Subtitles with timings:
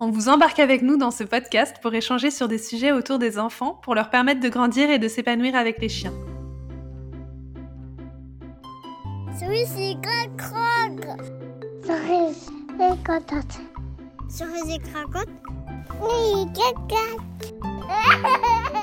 [0.00, 3.38] On vous embarque avec nous dans ce podcast pour échanger sur des sujets autour des
[3.38, 6.12] enfants pour leur permettre de grandir et de s'épanouir avec les chiens.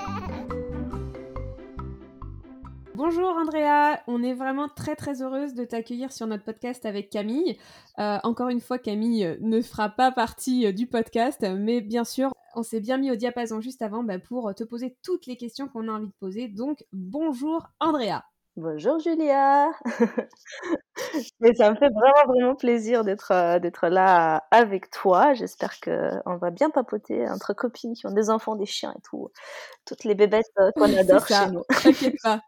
[2.96, 7.58] Bonjour Andrea, on est vraiment très très heureuse de t'accueillir sur notre podcast avec Camille.
[8.00, 12.32] Euh, encore une fois, Camille ne fera pas partie euh, du podcast, mais bien sûr,
[12.54, 15.70] on s'est bien mis au diapason juste avant bah, pour te poser toutes les questions
[15.70, 16.50] qu'on a envie de poser.
[16.50, 18.24] Donc, bonjour Andrea.
[18.58, 19.72] Bonjour Julia.
[21.40, 25.34] Mais ça me fait vraiment vraiment plaisir d'être euh, d'être là avec toi.
[25.34, 29.02] J'espère que on va bien papoter entre copines qui ont des enfants, des chiens et
[29.04, 29.32] tout,
[29.86, 31.64] toutes les bébêtes qu'on adore chez nous.
[31.82, 32.42] T'inquiète pas.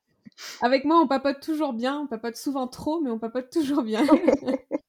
[0.61, 1.99] Avec moi, on papote toujours bien.
[1.99, 4.05] On papote souvent trop, mais on papote toujours bien.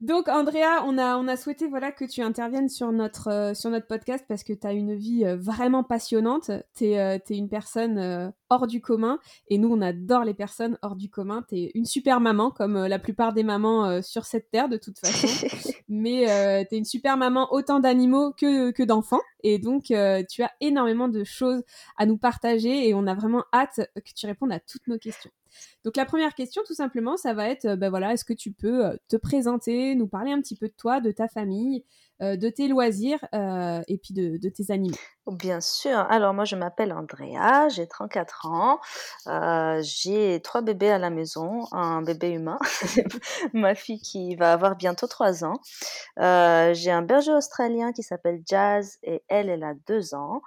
[0.00, 3.68] Donc, Andrea, on a, on a souhaité voilà, que tu interviennes sur notre, euh, sur
[3.70, 6.52] notre podcast parce que tu as une vie euh, vraiment passionnante.
[6.76, 9.18] Tu es, euh, une personne hors du commun
[9.48, 11.44] et nous, on adore les personnes hors du commun.
[11.48, 14.98] Tu es une super maman, comme la plupart des mamans sur cette terre, de toute
[15.00, 15.26] façon.
[15.88, 19.22] Mais tu es une super maman, autant d'animaux que, que d'enfants.
[19.42, 21.62] Et donc, tu as énormément de choses
[21.96, 25.30] à nous partager et on a vraiment hâte que tu répondes à toutes nos questions.
[25.88, 28.84] Donc la première question, tout simplement, ça va être, ben voilà, est-ce que tu peux
[28.84, 31.82] euh, te présenter, nous parler un petit peu de toi, de ta famille,
[32.20, 34.96] euh, de tes loisirs euh, et puis de, tes animaux?
[35.28, 35.98] Bien sûr.
[36.10, 38.80] Alors moi je m'appelle Andrea, j'ai 34 ans,
[39.28, 42.58] euh, j'ai trois bébés à la maison, un bébé humain,
[43.52, 45.60] ma fille qui va avoir bientôt 3 ans.
[46.16, 50.42] j'ai un berger australien qui s'appelle Jazz et elle elle a 2 ans.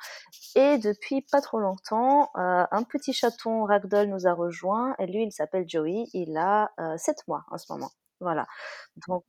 [0.56, 5.34] Et depuis pas trop longtemps, un petit chaton ragdoll nous a rejoint et lui il
[5.34, 7.90] s'appelle Joey, il a 7 mois en ce moment.
[8.19, 8.46] Voilà.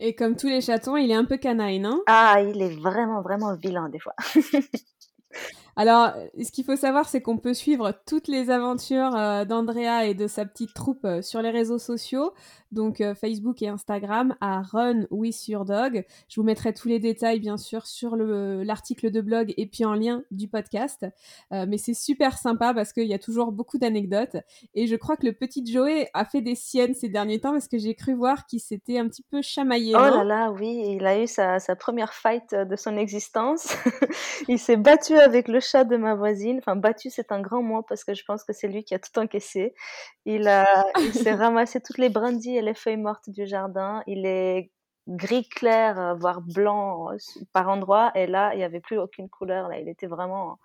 [0.00, 2.02] Et comme tous les chatons, il est un peu canaille, non?
[2.06, 4.14] Ah, il est vraiment, vraiment vilain des fois.
[5.74, 10.14] Alors, ce qu'il faut savoir, c'est qu'on peut suivre toutes les aventures euh, d'Andrea et
[10.14, 12.34] de sa petite troupe euh, sur les réseaux sociaux,
[12.72, 16.04] donc euh, Facebook et Instagram, à Run with Your Dog.
[16.28, 19.94] Je vous mettrai tous les détails, bien sûr, sur l'article de blog et puis en
[19.94, 21.06] lien du podcast.
[21.50, 24.36] mais c'est super sympa parce qu'il y a toujours beaucoup d'anecdotes.
[24.74, 27.68] Et je crois que le petit Joey a fait des siennes ces derniers temps parce
[27.68, 29.94] que j'ai cru voir qu'il s'était un petit peu chamaillé.
[29.94, 33.74] Oh là là, oui, il a eu sa, sa première fight de son existence.
[34.48, 36.58] il s'est battu avec le chat de ma voisine.
[36.58, 38.98] Enfin, battu, c'est un grand mot parce que je pense que c'est lui qui a
[38.98, 39.74] tout encaissé.
[40.26, 40.66] Il, a,
[40.98, 44.02] il s'est ramassé toutes les brindilles et les feuilles mortes du jardin.
[44.06, 44.70] Il est
[45.08, 47.16] gris clair, euh, voire blanc euh,
[47.52, 48.12] par endroits.
[48.14, 49.68] Et là, il n'y avait plus aucune couleur.
[49.68, 50.58] Là, il était vraiment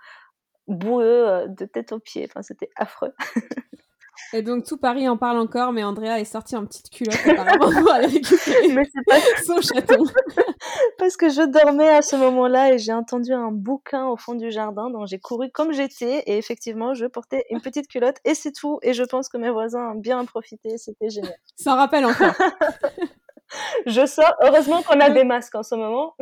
[0.67, 2.27] boueux euh, de tête aux pieds.
[2.29, 3.13] Enfin, c'était affreux.
[4.33, 7.72] Et donc tout Paris en parle encore, mais Andrea est sortie en petite culotte apparemment
[7.81, 9.17] pour aller récupérer mais pas...
[9.45, 10.03] son chaton.
[10.97, 14.51] Parce que je dormais à ce moment-là et j'ai entendu un bouquin au fond du
[14.51, 18.51] jardin, donc j'ai couru comme j'étais et effectivement je portais une petite culotte et c'est
[18.51, 18.79] tout.
[18.81, 21.35] Et je pense que mes voisins ont bien profité, c'était génial.
[21.56, 22.33] Ça rappelle encore.
[23.85, 24.33] je sors.
[24.41, 26.16] Heureusement qu'on a des masques en ce moment,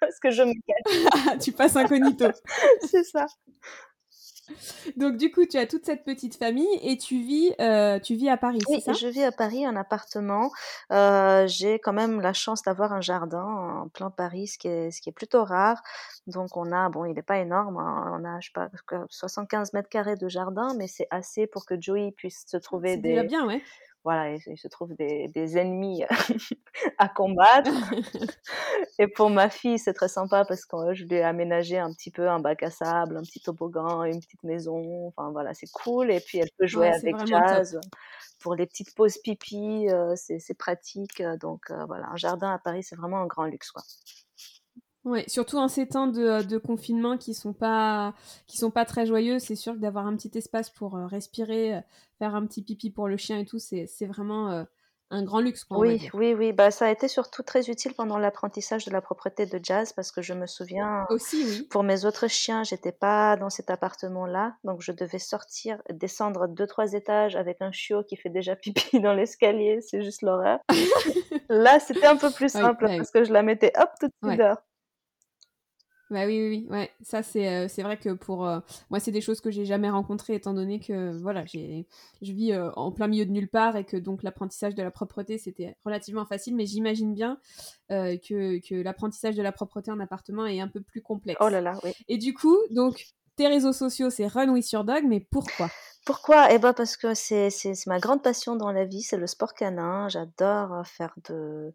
[0.00, 1.38] parce que je me cache.
[1.40, 2.26] tu passes incognito.
[2.88, 3.26] c'est ça.
[4.96, 8.28] Donc du coup, tu as toute cette petite famille et tu vis, euh, tu vis
[8.28, 8.92] à Paris, c'est ça?
[8.92, 10.50] je vis à Paris, un appartement.
[10.90, 14.90] Euh, j'ai quand même la chance d'avoir un jardin en plein Paris, ce qui est,
[14.90, 15.82] ce qui est plutôt rare.
[16.26, 18.68] Donc on a, bon, il n'est pas énorme, hein, on a, je sais pas,
[19.08, 23.10] 75 mètres carrés de jardin, mais c'est assez pour que Joey puisse se trouver des.
[23.10, 23.62] Déjà bien, ouais
[24.04, 26.04] voilà, il, se trouve des, des ennemis
[26.98, 27.70] à combattre.
[28.98, 32.10] et pour ma fille, c'est très sympa parce que je lui ai aménagé un petit
[32.10, 35.06] peu un bac à sable, un petit toboggan, une petite maison.
[35.08, 36.10] Enfin voilà, c'est cool.
[36.10, 37.78] Et puis elle peut jouer avec Jazz
[38.40, 41.22] pour les petites pauses pipi, euh, c'est pratique.
[41.40, 43.82] Donc euh, voilà, un jardin à Paris, c'est vraiment un grand luxe quoi.
[45.04, 48.14] Ouais, surtout en ces temps de, de, confinement qui sont pas
[48.46, 51.74] qui sont pas très joyeux, c'est sûr que d'avoir un petit espace pour euh, respirer,
[51.74, 51.80] euh,
[52.18, 54.62] faire un petit pipi pour le chien et tout, c'est vraiment euh,
[55.10, 55.64] un grand luxe.
[55.64, 56.52] Quoi, oui, oui, oui.
[56.52, 60.12] Bah, ça a été surtout très utile pendant l'apprentissage de la propreté de Jazz parce
[60.12, 61.04] que je me souviens.
[61.10, 61.62] Aussi, oui.
[61.68, 66.68] Pour mes autres chiens, j'étais pas dans cet appartement-là, donc je devais sortir, descendre deux
[66.68, 68.54] trois étages avec un chiot qui fait déjà
[68.94, 69.80] pipi dans l'escalier.
[69.80, 70.60] C'est juste l'horreur.
[71.48, 74.38] Là, c'était un peu plus simple parce que je la mettais hop toute de suite
[74.38, 74.58] dehors.
[76.12, 76.66] Bah oui, oui, oui.
[76.70, 76.90] Ouais.
[77.00, 78.60] Ça, c'est euh, c'est vrai que pour euh,
[78.90, 81.86] moi, c'est des choses que j'ai jamais rencontrées, étant donné que voilà, j'ai
[82.20, 84.90] je vis euh, en plein milieu de nulle part et que donc l'apprentissage de la
[84.90, 86.54] propreté, c'était relativement facile.
[86.54, 87.38] Mais j'imagine bien
[87.88, 91.38] que, que l'apprentissage de la propreté en appartement est un peu plus complexe.
[91.42, 91.92] Oh là là, oui.
[92.08, 93.06] Et du coup, donc,
[93.46, 95.68] réseaux sociaux, c'est Run With Your Dog, mais pourquoi?
[96.04, 96.52] Pourquoi?
[96.52, 97.50] Eh ben, parce que c'est
[97.86, 100.08] ma grande passion dans la vie, c'est le sport canin.
[100.08, 101.72] J'adore, euh, faire de,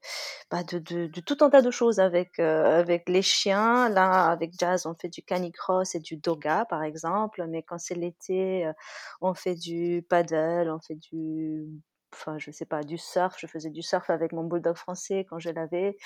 [0.51, 3.87] bah, de de tout un tas de choses avec, heu, avec les chiens.
[3.87, 7.95] Là, avec Jazz, on fait du canicross et du doga, par exemple, mais quand c'est
[7.95, 8.73] l'été, euh,
[9.21, 11.65] on fait du paddle, on fait du
[12.13, 13.35] enfin, je sais pas, du surf.
[13.37, 15.97] Je faisais du surf avec mon bulldog français quand je l'avais.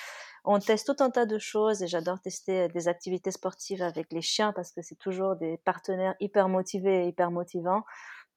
[0.44, 4.12] On teste tout un tas de choses et j'adore tester, euh, des activités sportives avec
[4.12, 7.84] les chiens parce que c'est toujours des partenaires hyper motivés et hyper motivants.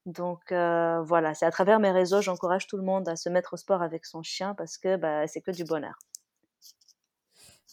[0.06, 3.54] Donc euh, voilà, c'est à travers mes réseaux, j'encourage tout le monde à se mettre
[3.54, 5.98] au sport avec son chien parce que bah, c'est que du bonheur.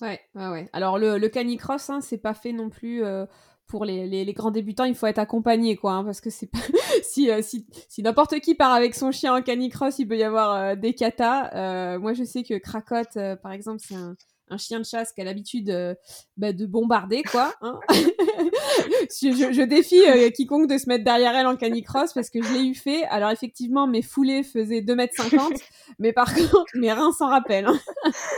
[0.02, 0.70] Ouais, ouais, ouais.
[0.74, 3.26] Alors le, canicross, hein, c'est pas fait non plus euh,
[3.68, 4.86] pour les, les, grands débutants.
[4.86, 6.60] Il faut être accompagné, quoi, hein, parce que c'est pas
[7.04, 10.24] si, euh, si, si n'importe qui part avec son chien en canicross, il peut y
[10.24, 11.98] avoir des katas.
[12.00, 14.16] moi, je sais que Cracotte, par exemple, c'est un
[14.52, 15.96] un chien de chasse qui a l'habitude euh,
[16.38, 17.54] bah, de bombarder, quoi.
[17.62, 17.80] Hein.
[17.90, 22.66] je, défie euh, quiconque de se mettre derrière elle en canicross parce que je l'ai
[22.66, 23.04] eu fait.
[23.06, 25.62] Alors effectivement, mes foulées faisaient 2m50,
[26.00, 27.68] mais par contre, mes reins s'en rappellent.
[27.68, 27.80] Hein.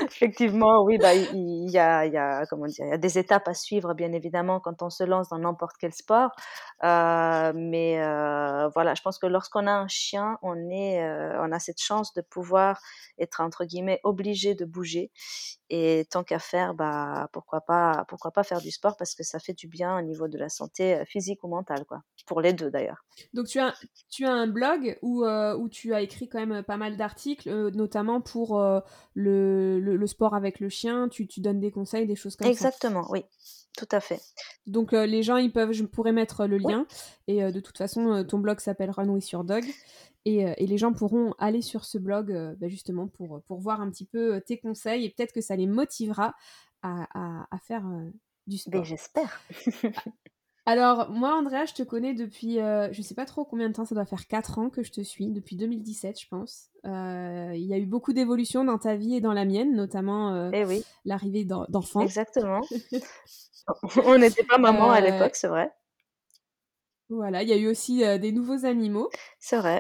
[0.06, 4.60] effectivement, oui, bah, il y, a, y, y a des étapes à suivre, bien évidemment,
[4.60, 6.32] quand on se lance dans n'importe quel sport.
[6.84, 7.98] Euh, mais
[8.76, 11.04] voilà, je pense que lorsqu'on a un chien, on, est,
[11.40, 12.80] on a cette chance de pouvoir
[13.18, 15.12] être, entre guillemets, obligé de bouger.
[15.70, 19.40] Et tant qu'à faire, bah, pourquoi, pas, pourquoi pas faire du sport parce que ça
[19.40, 22.02] fait du bien au niveau de la santé physique ou mentale, quoi.
[22.26, 23.04] Pour les deux d'ailleurs.
[23.34, 23.74] Donc tu as,
[24.10, 27.50] tu as un blog où, euh, où tu as écrit quand même pas mal d'articles,
[27.50, 28.62] euh, notamment pour
[29.14, 31.10] le, le, sport avec le chien.
[31.10, 33.10] Tu, tu donnes des conseils, des choses comme Exactement, ça.
[33.10, 33.26] Exactement, oui.
[33.76, 34.22] Tout à fait.
[34.68, 36.86] Donc les gens, ils peuvent, je pourrais mettre le lien.
[37.28, 39.66] Et de toute façon, ton blog s'appelle Run with Your Dog.
[40.26, 44.06] Et, les gens pourront aller sur ce blog bah, justement pour, pour voir un petit
[44.06, 46.34] peu tes conseils et peut-être que ça les motivera
[46.82, 47.08] à,
[47.52, 47.84] à, faire
[48.48, 48.84] du ben, sport.
[48.84, 49.42] J'espère.
[50.66, 53.96] Alors, moi, Andrea, je te connais depuis, je sais pas trop combien de temps, ça
[53.96, 56.70] doit faire 4 ans que je te suis, depuis 2017, je pense.
[56.86, 60.64] Il y a eu beaucoup d'évolutions dans ta vie et dans la mienne, notamment eh
[60.64, 60.86] oui.
[61.04, 62.02] l'arrivée d'enfants.
[62.02, 62.62] Exactement.
[64.06, 65.72] On n'était pas maman à l'époque, c'est vrai.
[67.16, 69.10] Voilà, il y a eu aussi des nouveaux animaux.
[69.40, 69.80] C'est vrai.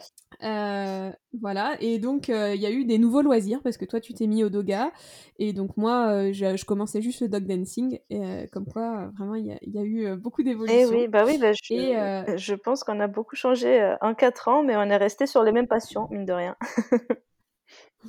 [1.39, 4.27] voilà, et donc il y a eu des nouveaux loisirs parce que toi tu t'es
[4.27, 4.91] mis au doga
[5.39, 8.00] et donc moi je, commençais juste le dog dancing.
[8.09, 10.89] Et, comme quoi, vraiment, il y, a eu beaucoup eh d'évolutions.
[10.89, 11.63] oui, bah oui, bah je,
[12.38, 15.51] je pense qu'on a beaucoup changé en 4 ans, mais on est resté sur les
[15.51, 16.56] mêmes passions, mine de rien.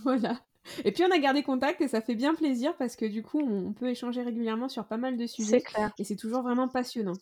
[0.04, 0.38] voilà.
[0.84, 3.40] Et puis on a gardé contact et ça fait bien plaisir parce que du coup
[3.40, 5.60] on peut échanger régulièrement sur pas mal de sujets.
[5.60, 5.92] Clair.
[5.98, 7.12] Et c'est toujours vraiment passionnant.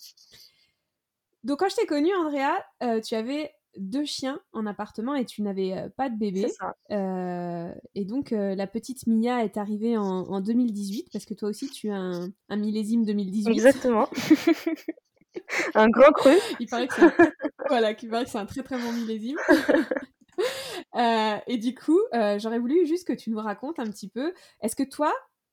[1.44, 5.43] Donc quand je t'ai connue, Andrea, euh, tu avais deux chiens en appartement et tu
[5.43, 6.49] n'avais euh, pas de bébé.
[6.49, 6.77] Ça.
[6.91, 11.91] Euh, et donc la petite Mia est arrivée en, 2018 parce que toi aussi tu
[11.91, 13.50] as un, millésime 2018.
[13.50, 14.09] Exactement.
[15.75, 16.35] un grand cru.
[16.61, 17.12] Il paraît que c'est un...
[17.69, 17.95] voilà,
[18.27, 19.38] c'est un très très bon millésime.
[21.47, 24.33] et du coup, j'aurais voulu juste que tu nous racontes un petit peu.
[24.61, 25.12] Est-ce que toi,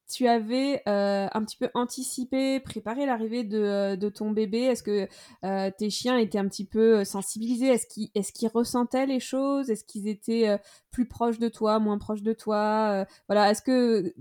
[0.10, 4.60] tu avais euh, un petit peu anticipé, préparé l'arrivée de, euh, de, ton bébé?
[4.62, 5.08] Est-ce que
[5.46, 7.68] euh, tes chiens étaient un petit peu sensibilisés?
[7.68, 9.70] Est-ce qu'ils est qu'ils ressentaient les choses?
[9.70, 10.58] Est-ce qu'ils étaient
[10.92, 14.14] plus proches de toi, moins proches de toi Voilà, est-ce que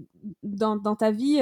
[0.42, 1.40] dans, dans, ta vie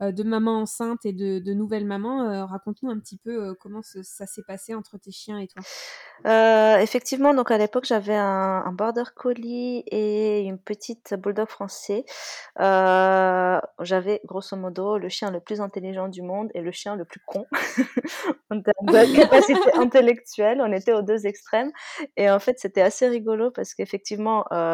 [0.00, 4.42] de maman enceinte et de, de nouvelle maman, raconte-nous un petit peu comment ça s'est
[4.42, 5.62] passé entre tes chiens et toi?
[6.80, 12.04] effectivement, donc à l'époque, j'avais un, un, border collie et une petite bulldog français
[13.80, 17.20] j'avais grosso modo le chien le plus intelligent du monde et le chien le plus
[17.26, 17.46] con
[18.50, 20.60] en termes de capacité intellectuelle.
[20.60, 21.72] On était aux deux extrêmes.
[22.16, 24.65] Et en fait, c'était assez rigolo parce qu'effectivement, euh,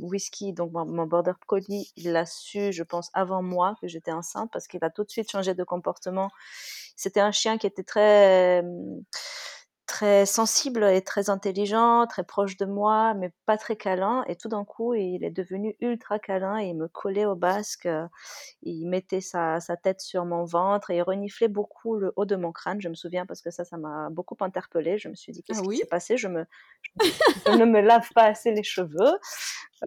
[0.00, 4.50] Whisky, donc mon, border collie, il l'a su, je pense, avant moi que j'étais enceinte
[4.52, 6.30] parce qu'il a tout de suite changé de comportement.
[6.96, 8.62] C'était un chien qui était très
[9.92, 14.24] très sensible et très intelligent, très proche de moi, mais pas très câlin.
[14.26, 17.86] Et tout d'un coup, il est devenu ultra câlin et il me collait au basque.
[18.62, 22.36] Il mettait sa, sa, tête sur mon ventre et il reniflait beaucoup le haut de
[22.36, 22.80] mon crâne.
[22.80, 24.96] Je me souviens parce que ça, ça m'a beaucoup interpellée.
[24.96, 26.16] Je me suis dit, qu'est-ce ah qui s'est passé?
[26.16, 26.46] Je, me,
[27.46, 29.18] je, ne me lave pas assez les cheveux.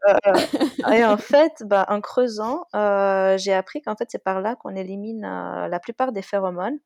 [0.08, 4.56] Euh, et en fait, bah, en creusant, euh, j'ai appris qu'en fait, c'est par là
[4.56, 6.78] qu'on élimine euh, la plupart des phéromones.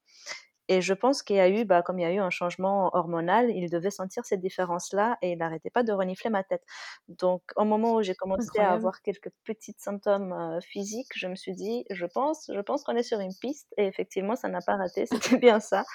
[0.70, 2.92] Et je pense qu'il y a eu, bah, comme il y a eu un changement
[2.94, 6.64] hormonal, il devait sentir ces différences-là et il n'arrêtait pas de renifler ma tête.
[7.08, 11.36] Donc, au moment où j'ai commencé à avoir quelques petits symptômes euh, physiques, je me
[11.36, 13.74] suis dit, je pense, je pense qu'on est sur une piste.
[13.78, 15.86] Et effectivement, ça n'a pas raté, c'était bien ça.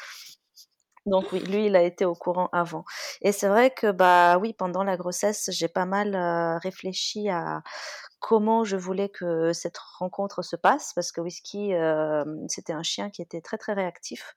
[1.07, 2.85] Donc oui, lui, il a été au courant avant.
[3.21, 7.63] Et c'est vrai que bah oui, pendant la grossesse, j'ai pas mal euh, réfléchi à
[8.27, 13.11] comment je voulais que cette rencontre se passe parce que Whisky, euh, c'était un chien
[13.11, 14.35] qui était très très réactif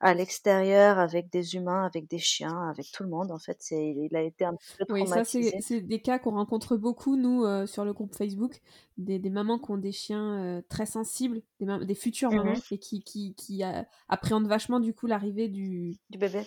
[0.00, 3.32] à l'extérieur avec des humains, avec des chiens, avec tout le monde.
[3.32, 5.38] En fait, c'est, il a été un peu traumatisé.
[5.40, 8.60] Oui, ça c'est des cas qu'on rencontre beaucoup nous euh, sur le groupe Facebook,
[8.96, 12.74] des, des, mamans qui ont des chiens euh, très sensibles, des, des futures mamans mmh
[12.74, 13.64] et qui, qui, qui
[14.08, 16.46] appréhendent vachement du coup l'arrivée du, du bébé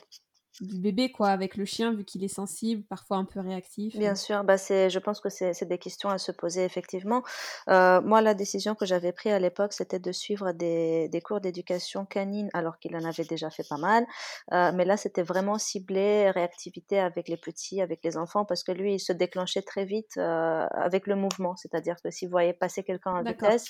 [0.62, 3.96] du bébé, quoi, avec le chien, vu qu'il est sensible, parfois un peu réactif.
[3.98, 7.24] Bien sûr, bah c'est, je pense que c'est, des questions à se poser, effectivement.
[7.70, 11.40] Euh, moi, la décision que j'avais prise à l'époque, c'était de suivre des, des cours
[11.40, 14.06] d'éducation canine, alors qu'il en avait déjà fait pas mal.
[14.52, 18.72] Euh, mais là, c'était vraiment ciblé, réactivité avec les petits, avec les enfants, parce que
[18.72, 21.56] lui, il se déclenchait très vite euh, avec le mouvement.
[21.56, 23.70] C'est-à-dire que s'il voyait passer quelqu'un à vitesse,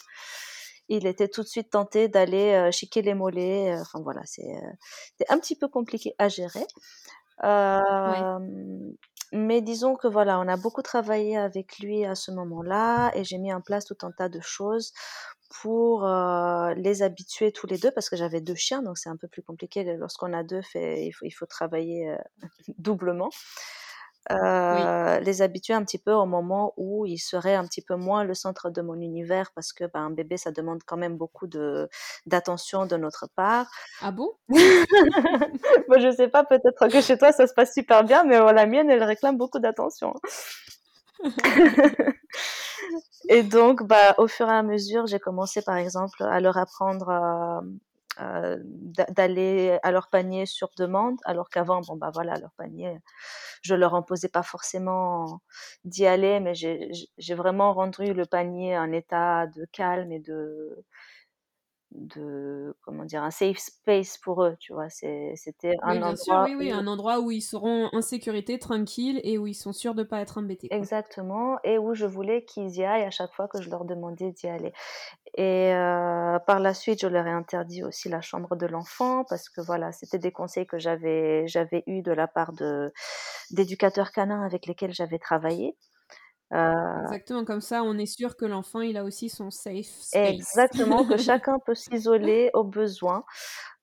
[0.89, 3.73] il était tout de suite tenté d'aller euh, chiquer les mollets.
[3.73, 6.65] Euh, enfin voilà, c'est euh, un petit peu compliqué à gérer.
[9.31, 13.37] Mais disons que voilà, on a beaucoup travaillé avec lui à ce moment-là et j'ai
[13.37, 14.91] mis en place tout un tas de choses
[15.61, 16.03] pour
[16.75, 19.43] les habituer tous les deux parce que j'avais deux chiens donc c'est un peu plus
[19.43, 22.15] compliqué lorsqu'on a deux fait, il, faut, il faut travailler
[22.79, 23.29] doublement
[24.29, 28.33] les habituer un petit peu au moment où il serait un petit peu moins le
[28.33, 31.89] centre de mon univers parce que ben, un bébé ça demande quand même beaucoup de
[32.25, 33.67] d'attention de notre part.
[34.01, 34.31] Ah bon?
[34.49, 38.65] Moi je sais pas peut-être que chez toi ça se passe super bien mais la
[38.65, 40.13] mienne elle réclame beaucoup d'attention.
[43.29, 47.09] et donc, bah, au fur et à mesure, j'ai commencé par exemple à leur apprendre
[47.09, 47.61] euh,
[49.09, 52.97] d'aller à leur panier sur demande, alors qu'avant, bon bah voilà, leur panier,
[53.63, 55.41] je leur imposais pas forcément
[55.85, 60.85] d'y aller, mais j'ai vraiment rendu le panier un état de calme et de
[61.91, 64.89] de comment dire un safe space pour eux tu vois?
[64.89, 69.47] C'était un endroit oui, oui, un endroit où ils seront en sécurité tranquilles et où
[69.47, 73.03] ils sont sûrs de pas être embêtés exactement et où je voulais qu'ils y aillent
[73.03, 74.71] à chaque fois que je leur demandais d'y aller
[75.39, 79.47] et euh, par la suite je leur ai interdit aussi la chambre de l'enfant parce
[79.49, 82.91] que voilà c'était des conseils que j'avais j'avais eu de la part de
[83.51, 85.77] d'éducateurs canins avec lesquels j'avais travaillé
[86.53, 90.13] euh, Exactement, comme ça, on est sûr que l'enfant, il a aussi son safe space.
[90.13, 93.23] Exactement, que chacun peut s'isoler au besoin.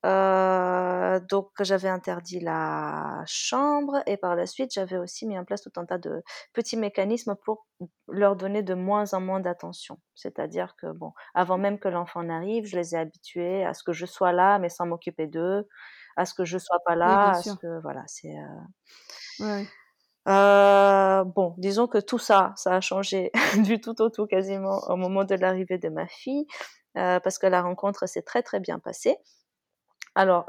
[0.07, 5.63] Euh, donc, j'avais interdit la chambre et par la suite, j'avais aussi mis en place
[5.63, 6.23] tout un tas de
[6.53, 7.67] petits mécanismes pour
[8.09, 9.99] leur donner de moins en moins d'attention.
[10.15, 13.93] C'est-à-dire que, bon, avant même que l'enfant n'arrive, je les ai habitués à ce que
[13.93, 15.67] je sois là, mais sans m'occuper d'eux,
[16.17, 18.37] à ce que je sois pas là, à ce que, voilà, c'est.
[18.37, 19.45] Euh...
[19.45, 19.67] Ouais.
[20.29, 24.97] Euh, bon, disons que tout ça, ça a changé du tout au tout quasiment au
[24.97, 26.47] moment de l'arrivée de ma fille,
[26.97, 29.17] euh, parce que la rencontre s'est très très bien passée.
[30.17, 30.47] Alors,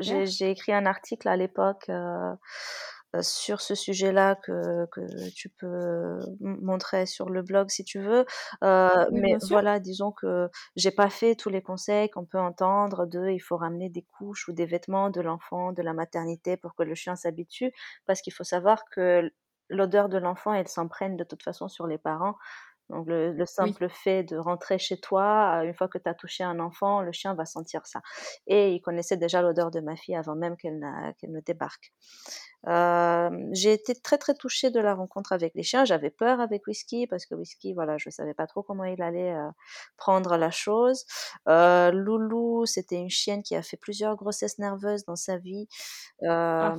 [0.00, 2.34] j'ai écrit un article à l'époque euh,
[3.14, 8.24] euh, sur ce sujet-là que, que tu peux montrer sur le blog si tu veux.
[8.64, 13.28] Euh, mais voilà, disons que j'ai pas fait tous les conseils qu'on peut entendre de
[13.28, 16.82] il faut ramener des couches ou des vêtements de l'enfant, de la maternité pour que
[16.82, 17.72] le chien s'habitue,
[18.06, 19.30] parce qu'il faut savoir que
[19.68, 22.36] l'odeur de l'enfant, elle s'emprunte de toute façon sur les parents.
[22.90, 26.58] Donc le, simple fait de rentrer chez toi, une fois que tu as touché un
[26.58, 28.00] enfant, le chien va sentir ça.
[28.46, 30.80] Et il connaissait déjà l'odeur de ma fille avant même qu'elle
[31.18, 31.92] qu'elle ne débarque.
[32.68, 35.84] Euh, j'ai été très très touchée de la rencontre avec les chiens.
[35.84, 39.32] J'avais peur avec Whisky parce que Whisky, voilà, je savais pas trop comment il allait
[39.32, 39.48] euh,
[39.96, 41.06] prendre la chose.
[41.48, 45.68] Euh, Loulou, c'était une chienne qui a fait plusieurs grossesses nerveuses dans sa vie.
[46.26, 46.76] Ah.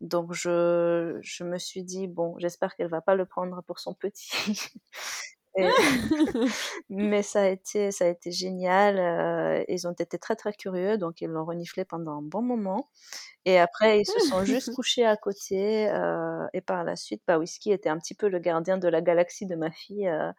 [0.00, 3.94] Donc je, je me suis dit bon, j'espère qu'elle va pas le prendre pour son
[3.94, 4.30] petit.
[6.90, 9.64] mais ça a été, ça a été génial.
[9.68, 12.88] Ils ont été très très curieux, donc ils l'ont reniflé pendant un bon moment.
[13.44, 15.88] Et après, ils se sont juste couchés à côté.
[15.90, 19.00] Euh, et par la suite, bah, Whisky était un petit peu le gardien de la
[19.00, 20.08] galaxie de ma fille.
[20.08, 20.32] Euh,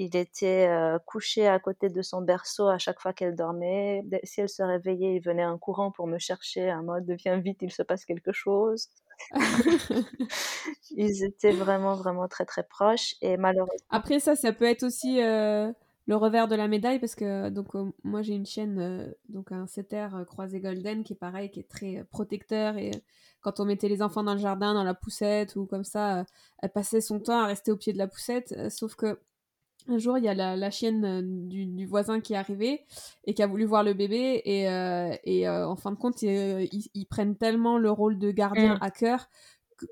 [0.00, 0.70] il était
[1.06, 4.04] couché à côté de son berceau à chaque fois qu'elle dormait.
[4.22, 7.58] Si elle se réveillait, il venait en courant pour me chercher, en mode viens vite,
[7.62, 8.90] il se passe quelque chose.
[10.92, 13.16] Ils étaient vraiment, vraiment très, très proches.
[13.22, 13.88] Et malheureusement.
[13.90, 15.20] Après, ça, ça peut être aussi
[16.08, 17.68] le revers de la médaille parce que donc
[18.02, 22.04] moi j'ai une chienne donc un setter croisé golden qui est pareil qui est très
[22.10, 22.90] protecteur et
[23.42, 26.24] quand on mettait les enfants dans le jardin dans la poussette ou comme ça
[26.62, 29.20] elle passait son temps à rester au pied de la poussette sauf que
[29.90, 32.84] un jour, il y a la, chienne du, voisin qui est arrivée
[33.24, 34.42] et qui a voulu voir le bébé.
[34.44, 34.64] Et,
[35.24, 38.78] et en fin de compte, ils, prennent tellement le rôle de gardien mm.
[38.82, 39.28] à cœur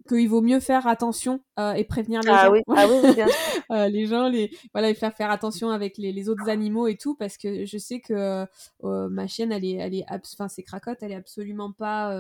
[0.08, 2.52] qu'il vaut mieux faire attention et prévenir les ah gens.
[2.52, 2.62] Oui.
[2.74, 3.26] Ah oui, bien
[3.88, 7.64] les gens, les, voilà, faire faire attention avec les, autres animaux et tout, parce que
[7.64, 8.46] je sais que
[8.82, 12.12] ma chienne, elle est, elle est, enfin, c'est cracotte, elle est absolument pas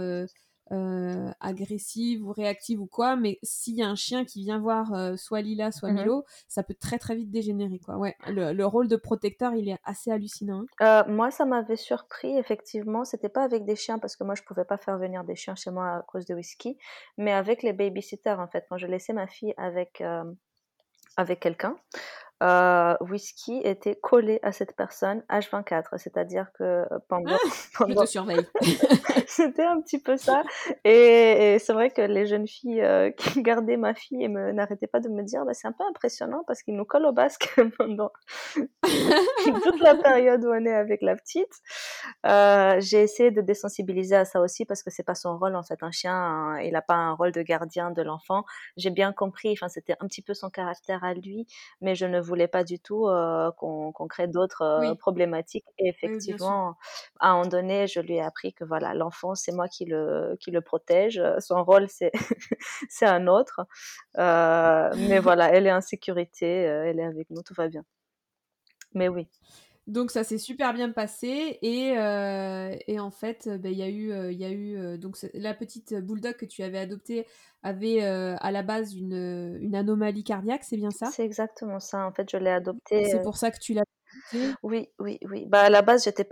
[0.72, 4.92] euh, agressive ou réactive ou quoi, mais s'il y a un chien qui vient voir
[4.94, 5.98] euh, soit Lila, soit mhm.
[5.98, 7.78] Milo, ça peut très très vite dégénérer.
[7.78, 7.96] Quoi.
[7.98, 10.64] Ouais, le, rôle de protecteur, il est assez hallucinant.
[10.80, 11.04] Hein.
[11.06, 13.04] Euh, moi, ça m'avait surpris, effectivement.
[13.04, 15.54] C'était pas avec des chiens, parce que moi, je pouvais pas faire venir des chiens
[15.54, 16.76] chez moi à cause de whisky,
[17.16, 18.66] mais avec les babysitters, en fait.
[18.68, 20.02] Quand je laissais ma fille avec,
[21.16, 21.76] avec quelqu'un,
[22.42, 27.38] euh, whisky était collé à cette personne H24, c'est-à-dire que pendant, ah,
[27.78, 27.94] pendant...
[27.94, 28.46] Je te surveille.
[29.26, 30.42] c'était un petit peu ça.
[30.84, 35.00] Et, c'est vrai que les jeunes filles euh, qui gardaient ma fille et n'arrêtaient pas
[35.00, 38.10] de me dire, bah, c'est un peu impressionnant parce qu'il nous colle au basque pendant
[38.52, 41.52] toute la période où on est avec la petite.
[42.26, 45.62] Euh, j'ai essayé de désensibiliser à ça aussi parce que c'est pas son rôle en
[45.62, 45.82] fait.
[45.82, 48.44] Un chien, hein, il n'a pas un rôle de gardien de l'enfant.
[48.76, 49.52] J'ai bien compris.
[49.52, 51.46] Enfin, c'était un petit peu son caractère à lui,
[51.80, 53.08] mais je ne voulais pas du tout
[53.56, 55.66] qu'on crée d'autres problématiques.
[55.78, 56.76] Et effectivement,
[57.20, 60.36] à un moment donné, je lui ai appris que voilà, l'enfant, c'est moi qui le,
[60.40, 61.22] qui le protège.
[61.38, 62.12] Son rôle, c'est
[63.02, 63.66] un autre.
[64.16, 67.84] mais voilà, elle est en sécurité, elle est avec nous, tout va bien.
[68.94, 69.28] Mais oui.
[69.86, 73.88] Donc ça s'est super bien passé et, euh, et en fait ben, il y a
[73.88, 77.24] eu il y a eu euh, donc la petite bulldog que tu avais adoptée
[77.62, 81.06] avait euh, à la base une, une anomalie cardiaque c'est bien ça?
[81.06, 83.04] C'est exactement ça en fait je l'ai adoptée.
[83.04, 83.84] C'est pour ça que tu l'as
[84.62, 85.46] oui, oui, oui.
[85.46, 86.26] Bah, à la base, j'étais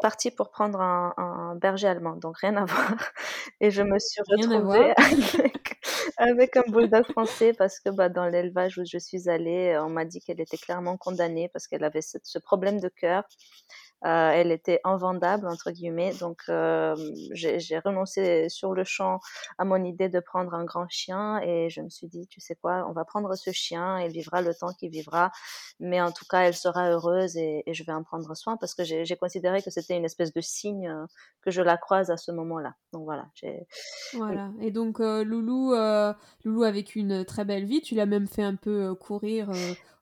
[0.00, 2.94] partie pour prendre un, un, berger allemand, donc rien à voir.
[3.60, 5.80] Et je me suis retrouvée avec,
[6.16, 10.04] avec, un bulldog français parce que bah, dans l'élevage où je suis allée, on m'a
[10.04, 13.24] dit qu'elle était clairement condamnée parce qu'elle avait ce, ce problème de cœur.
[14.04, 16.96] Euh, elle était invendable entre guillemets, donc euh,
[17.32, 19.20] j'ai renoncé sur le champ
[19.58, 22.56] à mon idée de prendre un grand chien et je me suis dit, tu sais
[22.56, 25.30] quoi, on va prendre ce chien, il vivra le temps qu'il vivra,
[25.78, 28.82] mais en tout cas, elle sera heureuse et, je vais en prendre soin parce que
[28.82, 31.06] j'ai considéré que c'était une espèce de signe euh,
[31.40, 32.74] que je la croise à ce moment-là.
[32.92, 33.26] Donc voilà.
[34.14, 34.50] Voilà.
[34.60, 35.74] Et donc Loulou,
[36.44, 39.48] Loulou avec une très belle vie, tu l'as même fait un peu courir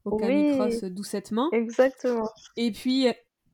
[0.04, 1.50] au canicross doucettement.
[1.52, 2.28] Exactement.
[2.56, 3.08] Et puis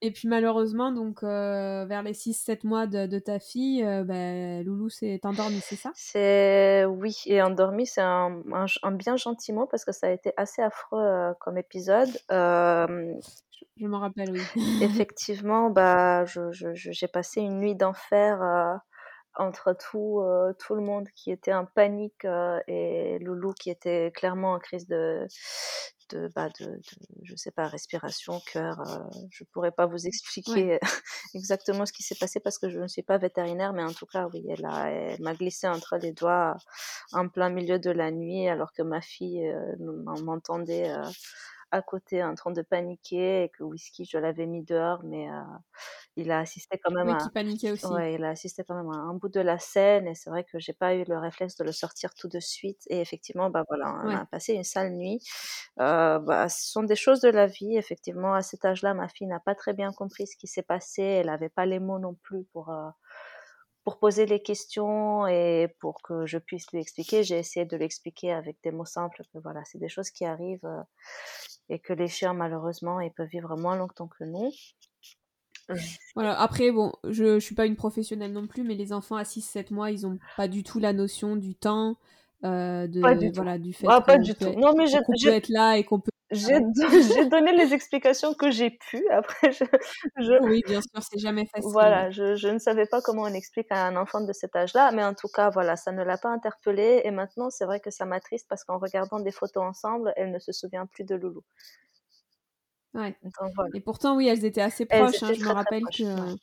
[0.06, 4.88] et puis malheureusement, donc euh, vers les 6-7 mois de, ta fille, euh, bah, Loulou
[4.88, 5.90] s'est endormi, c'est ça?
[5.96, 8.40] C'est oui, et endormi, c'est un,
[8.82, 12.08] un, bien gentil mot parce que ça a été assez affreux euh, comme épisode.
[12.30, 13.16] je
[13.80, 14.42] m'en rappelle, oui.
[14.80, 18.80] effectivement, bah, j'ai je, passé une nuit d'enfer
[19.34, 20.22] entre tout,
[20.60, 22.24] tout le monde qui était en panique
[22.68, 25.26] et Loulou qui était clairement en crise de,
[26.10, 26.80] de, bah, de,
[27.22, 28.80] je sais pas, respiration, cœur.
[28.80, 30.78] Euh, je pourrais pas vous expliquer
[31.34, 34.06] exactement ce qui s'est passé parce que je ne suis pas vétérinaire, mais en tout
[34.06, 36.56] cas, oui, elle, a, elle m'a glissé entre les doigts
[37.12, 39.76] en plein milieu de la nuit alors que ma fille euh,
[40.22, 41.02] m'entendait euh,
[41.76, 45.28] à côté en train de paniquer et que Whisky, je l'avais mis dehors, mais
[46.16, 47.18] il a assisté quand même oui, à...
[47.18, 47.86] qui paniquait aussi.
[47.86, 50.44] Ouais, il a assisté quand même à un bout de la scène et c'est vrai
[50.44, 53.64] que j'ai pas eu le réflexe de le sortir tout de suite et effectivement, bah
[53.68, 55.20] voilà, on a passé une sale nuit.
[55.80, 58.34] Euh, bah, ce sont des choses de la vie, effectivement.
[58.34, 61.02] À cet âge-là, ma fille n'a pas très bien compris ce qui s'est passé.
[61.02, 62.72] Elle n'avait pas les mots non plus pour
[63.86, 68.32] pour poser les questions et pour que je puisse lui expliquer, j'ai essayé de l'expliquer
[68.32, 70.82] avec des mots simples que voilà, c'est des choses qui arrivent euh,
[71.68, 74.50] et que les chiens malheureusement ils peuvent vivre moins longtemps que nous.
[76.14, 79.24] Voilà, après, bon, je, je suis pas une professionnelle non plus, mais les enfants à
[79.24, 81.96] 6-7 mois, ils ont pas du tout la notion du temps,
[82.44, 84.04] euh, de, du voilà, du fait ah,
[84.56, 88.70] non, mais qu'on peut être là et qu'on peut j'ai donné les explications que j'ai
[88.70, 89.06] pu.
[89.10, 91.70] Après, je, Oui, bien sûr, c'est jamais facile.
[91.70, 94.90] Voilà, je, je, ne savais pas comment on explique à un enfant de cet âge-là,
[94.92, 97.02] mais en tout cas, voilà, ça ne l'a pas interpellée.
[97.04, 100.38] Et maintenant, c'est vrai que ça m'attriste parce qu'en regardant des photos ensemble, elle ne
[100.40, 101.42] se souvient plus de Loulou.
[102.94, 103.16] Ouais.
[103.74, 105.22] Et pourtant, oui, elles étaient assez proches.
[105.22, 106.36] hein, je me rappelle que.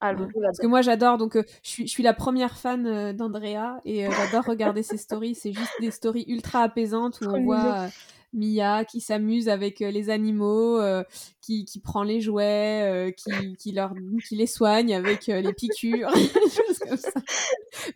[0.00, 3.12] Ah, Parce que moi j'adore, donc euh, je, suis, je suis la première fan euh,
[3.12, 5.34] d'Andrea et euh, j'adore regarder ses stories.
[5.34, 7.88] C'est juste des stories ultra apaisantes où on voit
[8.32, 11.02] Mia qui s'amuse avec euh, les animaux, euh,
[11.40, 13.94] qui, qui, prend les jouets, euh, qui, qui, leur,
[14.26, 17.20] qui les soigne avec les piqûres, des choses comme ça.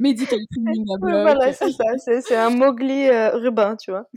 [0.01, 1.23] Medical cleaning à bloc.
[1.23, 4.09] Voilà, c'est ça, c'est un Mowgli urbain, tu vois.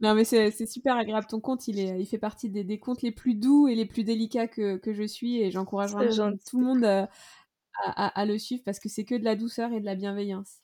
[0.00, 1.26] non, mais c'est super agréable.
[1.28, 3.86] Ton compte, il, est, il fait partie des, des comptes les plus doux et les
[3.86, 7.08] plus délicats que, que je suis et j'encourage vraiment tout le monde à,
[7.84, 10.58] à, à, le suivre parce que c'est que de la douceur et de la bienveillance.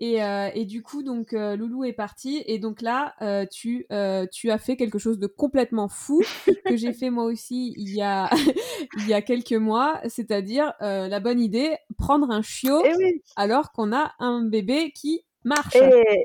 [0.00, 2.42] Et, euh, et, du coup, donc Loulou est parti.
[2.46, 3.14] Et donc là,
[3.50, 3.86] tu,
[4.32, 6.22] tu as fait quelque chose de complètement fou
[6.66, 8.30] que j'ai fait moi aussi il y a,
[8.98, 10.00] il y a quelques mois.
[10.08, 15.76] C'est-à-dire la bonne idée, prendre un chiot eh alors qu'on a un bébé qui marche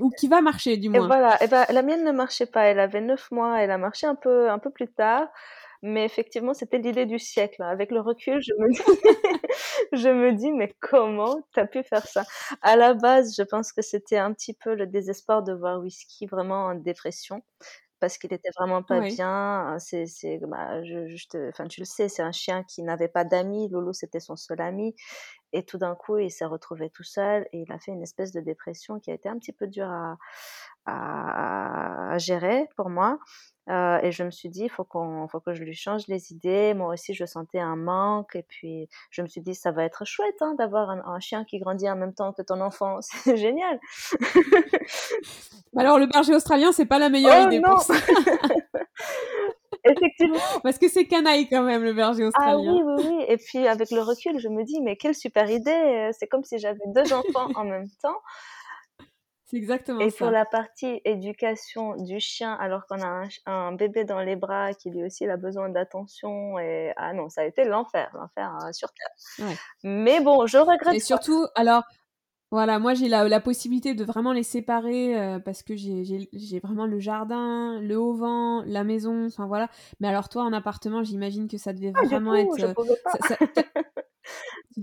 [0.02, 1.06] ou qui va marcher du moins.
[1.06, 1.44] Et voilà.
[1.44, 2.64] Et ben, la mienne ne marchait pas.
[2.64, 3.62] Elle avait 9 mois.
[3.62, 5.28] Elle a marché un peu, un peu plus tard.
[5.84, 7.62] Mais effectivement, c'était l'idée du siècle.
[7.62, 7.68] Hein.
[7.70, 8.82] Avec le recul, je me dis,
[9.94, 12.24] je me dis mais comment tu as pu faire ça?
[12.62, 16.26] À la base, je pense que c'était un petit peu le désespoir de voir Whisky
[16.28, 17.44] vraiment en dépression
[18.00, 19.78] parce qu'il était vraiment pas bien.
[19.80, 23.08] C'est, c'est, bah, je, je te, enfin, tu le sais, c'est un chien qui n'avait
[23.08, 23.70] pas d'amis.
[23.70, 24.96] Lolo, c'était son seul ami.
[25.54, 28.32] Et tout d'un coup, il s'est retrouvé tout seul et il a fait une espèce
[28.34, 30.18] de dépression qui a été un petit peu dure à,
[30.86, 33.20] à, à gérer pour moi.
[33.70, 36.32] Euh, et je me suis dit, il faut, qu'on, faut que je lui change les
[36.32, 36.74] idées.
[36.74, 38.36] Moi aussi, je sentais un manque.
[38.36, 41.60] Et puis, je me suis dit, ça va être chouette hein, d'avoir un, chien qui
[41.60, 43.00] grandit en même temps que ton enfant.
[43.02, 43.80] C'est génial.
[45.78, 47.94] Alors, le berger australien, c'est pas la meilleure oh idée pour ça.
[49.86, 50.38] Effectivement.
[50.62, 52.54] Parce que c'est canaille quand même, le berger australien.
[52.56, 53.26] Ah oui, oui, oui.
[53.28, 56.12] Et puis, avec le recul, je me dis, mais quelle super idée.
[56.18, 58.20] C'est comme si j'avais deux enfants en même temps
[59.58, 60.18] exactement et ça.
[60.18, 64.90] pour la partie éducation du chien, alors qu'on a un, bébé dans les bras qui
[64.90, 68.90] lui aussi a besoin d'attention, et ah non, ça a été l'enfer, l'enfer euh, sur
[68.94, 69.48] Terre.
[69.84, 70.94] Mais bon, je regrette.
[70.94, 71.84] Et surtout, alors,
[72.54, 76.86] voilà, moi j'ai la, la, possibilité de vraiment les séparer euh, parce que j'ai vraiment
[76.86, 79.70] le jardin, le haut vent, la maison, enfin voilà.
[80.00, 82.64] Mais alors toi en appartement, j'imagine que ça devait ah, vraiment être.
[82.64, 83.74] Euh,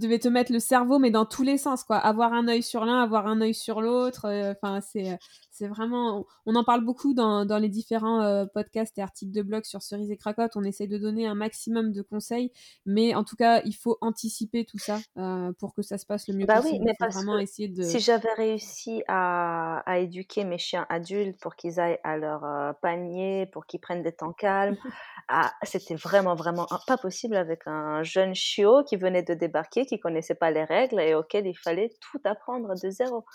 [0.00, 1.96] devais te mettre le cerveau, mais dans tous les sens, quoi.
[1.96, 4.26] Avoir un œil sur l'un, avoir un œil sur l'autre.
[4.26, 5.18] Euh, enfin, c'est,
[5.60, 6.26] c'est vraiment.
[6.46, 9.82] On en parle beaucoup dans, dans les différents euh, podcasts et articles de blog sur
[9.82, 10.52] Cerise et Cracotte.
[10.56, 12.50] On essaye de donner un maximum de conseils,
[12.86, 16.28] mais en tout cas, il faut anticiper tout ça euh, pour que ça se passe
[16.28, 16.82] le mieux bah possible.
[16.82, 17.82] Oui, mais vraiment essayer de.
[17.82, 23.44] Si j'avais réussi à, à, éduquer mes chiens adultes pour qu'ils aillent à leur panier,
[23.52, 24.78] pour qu'ils prennent des temps calmes,
[25.28, 30.00] ah, c'était vraiment, vraiment pas possible avec un jeune chiot qui venait de débarquer, qui
[30.00, 33.26] connaissait pas les règles et auquel il fallait tout apprendre de zéro.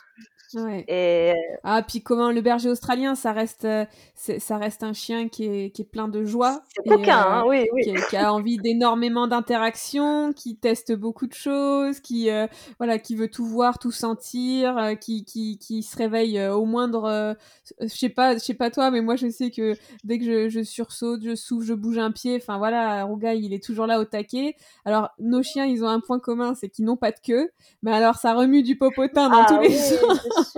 [0.55, 0.85] Ouais.
[0.87, 1.33] Et...
[1.63, 5.69] Ah, puis comment le berger australien, ça reste, euh, ça reste un chien qui est,
[5.71, 6.61] qui est plein de joie.
[6.75, 7.93] C'est coquin, hein, euh, oui, oui.
[8.09, 12.47] Qui, a envie d'énormément d'interactions, qui teste beaucoup de choses, qui, euh,
[12.77, 17.35] voilà, qui veut tout voir, tout sentir, qui, qui, qui se réveille au moindre.
[17.81, 20.49] je sais pas, je sais pas toi, mais moi je sais que dès que je,
[20.49, 23.99] je sursaute, je souffle, je bouge un pied, enfin voilà, Rougail, il est toujours là
[23.99, 24.55] au taquet.
[24.85, 27.49] Alors, nos chiens, ils ont un point commun, c'est qu'ils n'ont pas de queue.
[27.83, 30.57] Mais alors, ça remue du popotin dans ah tous les sens.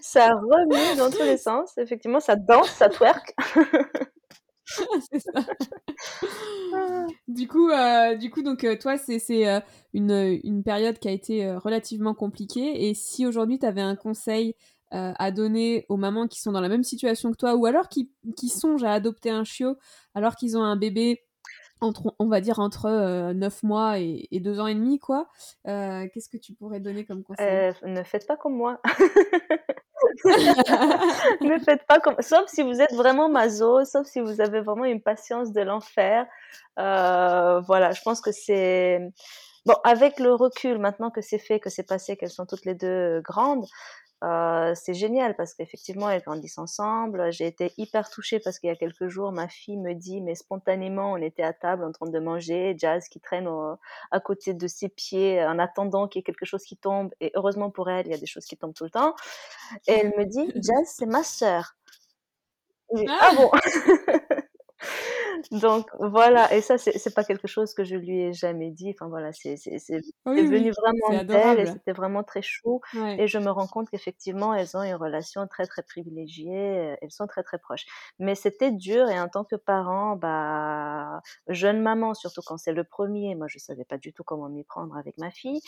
[0.00, 1.76] C'est ça remue dans tous les sens.
[1.78, 3.34] Effectivement, ça danse, ça twerk.
[4.64, 5.46] ça.
[7.28, 9.60] du coup, euh, du coup, donc euh, toi, c'est euh,
[9.92, 12.88] une, une, période qui a été relativement compliquée.
[12.88, 14.54] Et si aujourd'hui, tu avais un conseil
[14.92, 18.10] à donner aux mamans qui sont dans la même situation que toi, ou alors qui,
[18.36, 19.76] qui songent à adopter un chiot
[20.16, 21.22] alors qu'ils ont un bébé
[21.80, 25.28] entre, on va dire entre euh, 9 mois et, et 2 ans et demi, quoi.
[25.66, 27.46] Euh, Qu'est-ce que tu pourrais donner comme conseil?
[27.46, 28.80] Euh, Ne faites pas comme moi.
[30.24, 32.16] ne faites pas comme...
[32.20, 36.26] Sauf si vous êtes vraiment maso, sauf si vous avez vraiment une patience de l'enfer.
[36.78, 39.00] Euh, voilà, je pense que c'est...
[39.66, 42.74] Bon, avec le recul, maintenant que c'est fait, que c'est passé, qu'elles sont toutes les
[42.74, 43.66] deux grandes,
[44.22, 47.32] euh, c'est génial parce qu'effectivement, elles grandissent ensemble.
[47.32, 50.34] J'ai été hyper touchée parce qu'il y a quelques jours, ma fille me dit, mais
[50.34, 53.48] spontanément, on était à table en train de manger, Jazz qui traîne
[54.10, 57.12] à côté de ses pieds en attendant qu'il y ait quelque chose qui tombe.
[57.20, 59.14] Et heureusement pour elle, il y a des choses qui tombent tout le temps.
[59.86, 61.76] Et elle me dit, Jazz, c'est ma sœur.
[63.08, 63.50] ah, ah bon?
[65.50, 68.90] Donc voilà, et ça, c'est pas quelque chose que je lui ai jamais dit.
[68.94, 69.56] Enfin voilà, c'est
[70.26, 72.80] venu vraiment d'elle et c'était vraiment très chou.
[73.18, 77.26] Et je me rends compte qu'effectivement, elles ont une relation très très privilégiée, elles sont
[77.26, 77.86] très très proches.
[78.18, 82.84] Mais c'était dur et en tant que parent, bah, jeune maman, surtout quand c'est le
[82.84, 85.60] premier, moi je savais pas du tout comment m'y prendre avec ma fille.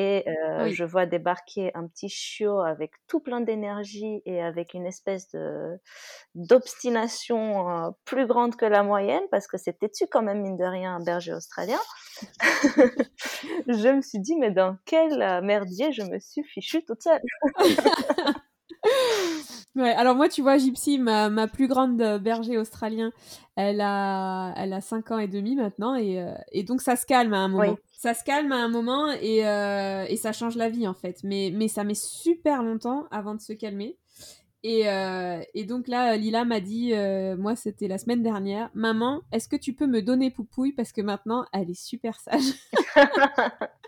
[0.00, 0.24] Et
[0.70, 5.76] je vois débarquer un petit chiot avec tout plein d'énergie et avec une espèce de
[6.36, 10.94] d'obstination plus grande que la moyenne, parce que c'était tu quand même, mine de rien,
[10.94, 11.80] un berger australien.
[13.66, 17.22] je me suis dit, mais dans quel merdier je me suis fichue toute seule?
[19.78, 23.12] Ouais, alors moi, tu vois, Gypsy, ma, ma plus grande euh, berger australien,
[23.54, 27.06] elle a, elle a 5 ans et demi maintenant, et, euh, et donc ça se
[27.06, 27.78] calme à un moment.
[27.92, 31.20] Ça se calme à un moment et, euh, et ça change la vie en fait.
[31.22, 33.96] Mais, mais ça met super longtemps avant de se calmer.
[34.64, 34.86] Et,
[35.54, 36.92] et donc là, Lila m'a dit,
[37.38, 41.00] moi c'était la semaine dernière, maman, est-ce que tu peux me donner Poupouille parce que
[41.00, 42.54] maintenant elle est super sage?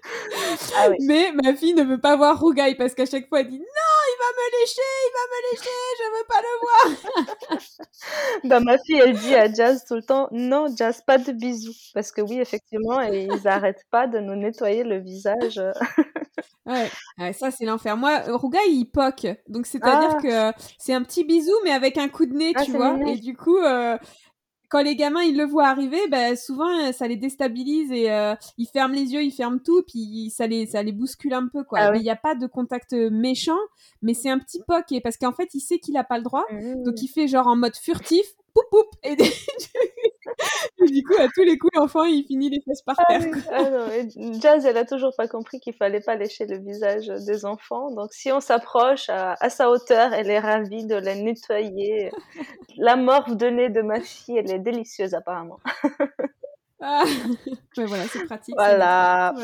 [0.77, 3.59] Ah Mais ma fille ne veut pas voir Rougaille parce qu'à chaque fois elle dit
[3.59, 3.65] non,
[4.11, 6.85] il va me lécher, il va me lécher, je veux pas le voir.
[8.45, 11.77] bah, ma fille elle dit à Jazz tout le temps non, Jazz, pas de bisous.
[11.95, 15.61] Parce que oui, effectivement, ils n'arrêtent pas de nous nettoyer le visage.
[16.67, 17.33] ouais.
[17.33, 17.97] ça c'est l'enfer.
[17.97, 19.27] Moi, Rougaille il poque.
[19.49, 20.53] Donc c'est-à-dire ah.
[20.53, 22.99] que c'est un petit bisou mais avec un coup de nez, ah, tu vois.
[23.07, 23.97] Et du coup, euh,
[24.71, 28.35] quand les gamins ils le voient arriver, ben souvent euh, ça les déstabilise et euh,
[28.57, 31.65] ils ferment les yeux, ils ferment tout, puis ça les ça les bouscule un peu
[31.65, 31.81] quoi.
[31.81, 33.59] Ah il n'y a pas de contact méchant,
[34.01, 36.45] mais c'est un petit poc parce qu'en fait il sait qu'il a pas le droit,
[36.51, 37.03] donc mmh.
[37.03, 38.27] il fait genre en mode furtif,
[38.61, 39.17] poup poup et,
[40.93, 43.23] du coup à tous les coups l'enfant il finit les fesses par ah terre.
[43.53, 43.91] Ah
[44.41, 48.13] Jazz elle a toujours pas compris qu'il fallait pas lécher le visage des enfants, donc
[48.13, 52.11] si on s'approche à, sa hauteur, elle est ravie de les nettoyer.
[52.77, 55.61] La morve de nez de ma fille, elle est délicieuse apparemment.
[56.81, 57.05] ah.
[57.77, 58.55] Mais voilà, c'est pratique.
[58.57, 59.35] Voilà.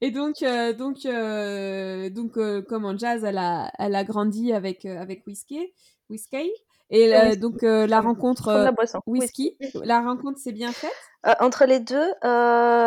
[0.00, 4.84] Et donc, euh, donc, euh, donc, euh, comment Jazz, elle a, elle a grandi avec
[4.84, 5.72] avec Whiskey,
[6.08, 6.50] Whiskey.
[6.90, 8.72] Et donc la rencontre la
[9.06, 10.90] whisky, la rencontre s'est bien faite?
[11.40, 12.12] Entre les deux,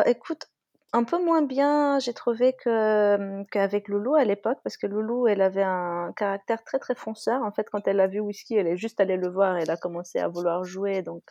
[0.06, 0.46] écoute,
[0.94, 5.42] un peu moins bien, j'ai trouvé que qu'avec Loulou à l'époque, parce que Loulou, elle
[5.42, 7.44] avait un caractère très très fonceur.
[7.44, 9.78] En fait, quand elle a vu Whisky, elle est juste allée le voir, elle a
[9.78, 11.24] commencé à vouloir jouer, donc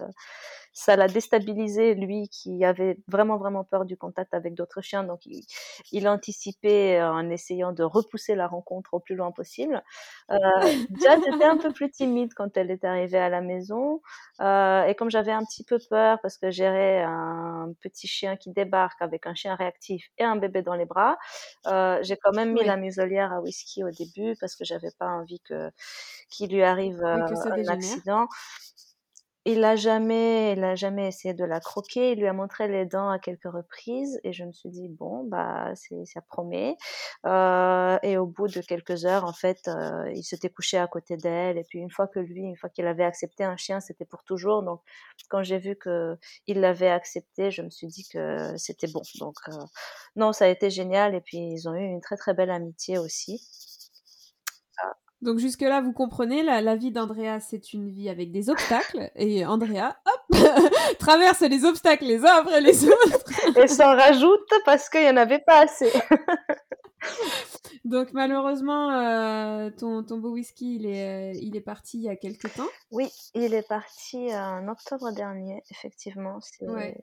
[0.81, 5.05] ça l'a déstabilisé, lui qui avait vraiment, vraiment peur du contact avec d'autres chiens.
[5.05, 5.45] Donc, il,
[5.93, 9.83] il anticipait en essayant de repousser la rencontre au plus loin possible.
[10.31, 10.37] Euh,
[11.03, 14.01] Jazz était un peu plus timide quand elle est arrivée à la maison.
[14.41, 18.51] Euh, et comme j'avais un petit peu peur parce que gérer un petit chien qui
[18.51, 21.19] débarque avec un chien réactif et un bébé dans les bras,
[21.67, 25.09] euh, j'ai quand même mis la muselière à Whisky au début parce que j'avais pas
[25.09, 25.71] envie que
[26.31, 28.29] qu'il lui arrive euh, un accident.
[29.53, 32.13] Il a jamais il a jamais essayé de la croquer.
[32.13, 35.25] Il lui a montré les dents à quelques reprises et je me suis dit: «Bon,
[35.25, 36.77] bah, c'est ça promet».
[37.27, 41.17] Euh, et au bout de quelques heures, en fait, euh, il s'était couché à côté
[41.17, 44.05] d'elle et puis une fois que lui, une fois qu'il avait accepté un chien, c'était
[44.05, 44.63] pour toujours.
[44.63, 44.81] Donc
[45.29, 49.03] quand j'ai vu qu'il l'avait accepté, je me suis dit que c'était bon.
[49.21, 49.53] Donc euh,
[50.17, 52.99] non, ça a été génial et puis ils ont eu une très, très belle amitié
[52.99, 53.41] aussi.
[55.23, 59.11] Donc jusque-là, vous comprenez, la, vie d'Andrea, c'est une vie avec des obstacles.
[59.17, 60.39] Et Andrea, hop,
[60.99, 63.59] traverse les obstacles les uns après les autres.
[63.59, 65.93] et s'en rajoute parce qu'il n'y en avait pas assez.
[67.85, 72.09] Donc malheureusement, euh, ton, ton, beau whisky, il est, euh, il est parti il y
[72.09, 72.69] a quelques temps.
[72.91, 76.39] Oui, il est parti en octobre dernier, effectivement.
[76.61, 77.01] Ouais,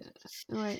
[0.49, 0.79] ouais.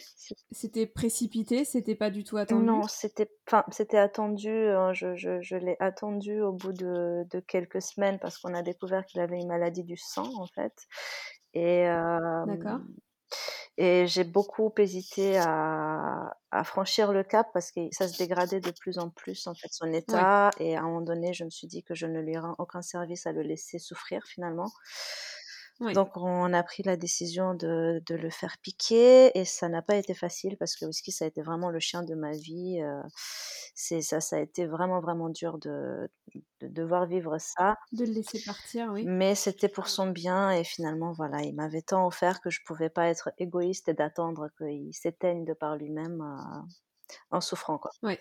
[0.52, 2.66] C'était précipité, c'était pas du tout attendu?
[2.66, 3.30] Non, c'était,
[3.72, 4.50] c'était attendu.
[4.50, 8.62] Hein, je, je, je l'ai attendu au bout de, de quelques semaines parce qu'on a
[8.62, 10.88] découvert qu'il avait une maladie du sang en fait.
[11.54, 12.80] Et euh, D'accord.
[13.78, 18.72] Et j'ai beaucoup hésité à, à, franchir le cap parce que ça se dégradait de
[18.72, 20.50] plus en plus en fait son état.
[20.60, 22.82] Et à un moment donné, je me suis dit que je ne lui rends aucun
[22.82, 24.72] service à le laisser souffrir finalement.
[25.80, 29.96] Donc on a pris la décision de, de, le faire piquer et ça n'a pas
[29.96, 32.82] été facile parce que Whisky ça a été vraiment le chien de ma vie.
[32.82, 33.02] Euh,
[33.76, 36.10] c'est ça, ça a été vraiment vraiment dur de,
[36.62, 37.76] de, devoir vivre ça.
[37.92, 39.06] De le laisser partir, oui.
[39.06, 42.90] Mais c'était pour son bien et finalement voilà, il m'avait tant offert que je pouvais
[42.90, 47.92] pas être égoïste et d'attendre qu'il s'éteigne de par lui-même euh, en souffrant quoi.
[48.02, 48.18] Oui.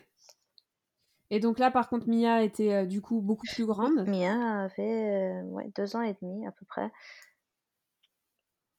[1.30, 4.06] Et donc là, par contre, Mia était euh, du coup beaucoup plus grande.
[4.06, 6.92] Mia avait ouais, deux ans et demi à peu près.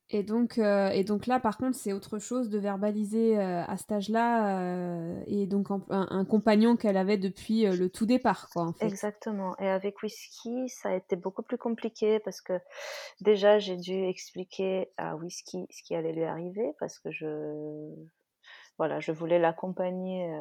[0.09, 3.75] Et donc, euh, et donc là, par contre, c'est autre chose de verbaliser euh, à
[3.75, 8.63] cet âge-là, euh, et donc un, compagnon qu'elle avait depuis le tout départ, quoi.
[8.63, 8.85] En fait.
[8.85, 9.57] Exactement.
[9.59, 12.53] Et avec Whisky, ça a été beaucoup plus compliqué parce que
[13.19, 17.93] déjà, j'ai dû expliquer à Whisky ce qui allait lui arriver parce que je,
[18.77, 20.39] voilà, je voulais l'accompagner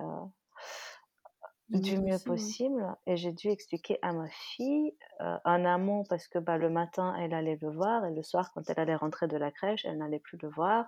[1.68, 6.38] du mieux possible et j'ai dû expliquer à ma fille euh, en amont parce que
[6.38, 9.36] bah, le matin elle allait le voir et le soir quand elle allait rentrer de
[9.36, 10.86] la crèche elle n'allait plus le voir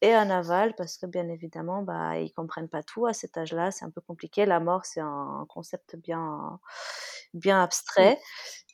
[0.00, 3.70] et en aval parce que bien évidemment bah ils comprennent pas tout à cet âge-là
[3.70, 4.44] c'est un peu compliqué.
[4.44, 6.58] La mort c'est un concept bien
[7.34, 8.18] bien abstrait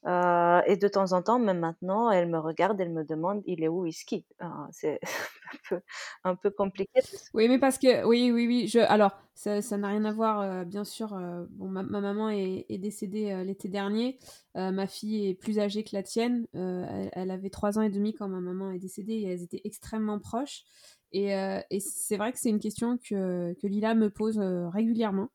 [0.07, 3.63] euh, et de temps en temps, même maintenant, elle me regarde, elle me demande il
[3.63, 4.27] est où Whisky
[4.71, 5.01] C'est
[5.53, 5.81] un peu,
[6.25, 7.01] un peu compliqué.
[7.33, 8.69] Oui, mais parce que, oui, oui, oui.
[8.69, 11.15] Je, alors, ça n'a rien à voir, euh, bien sûr.
[11.15, 14.19] Euh, bon, ma, maman est, est décédée l'été dernier.
[14.55, 16.47] ma fille est plus âgée que la tienne.
[16.53, 19.63] Elle, elle, avait trois ans et demi quand ma maman est décédée et elles étaient
[19.65, 20.65] extrêmement proches.
[21.13, 25.29] Et, et c'est vrai que c'est une question que, que Lila me pose régulièrement.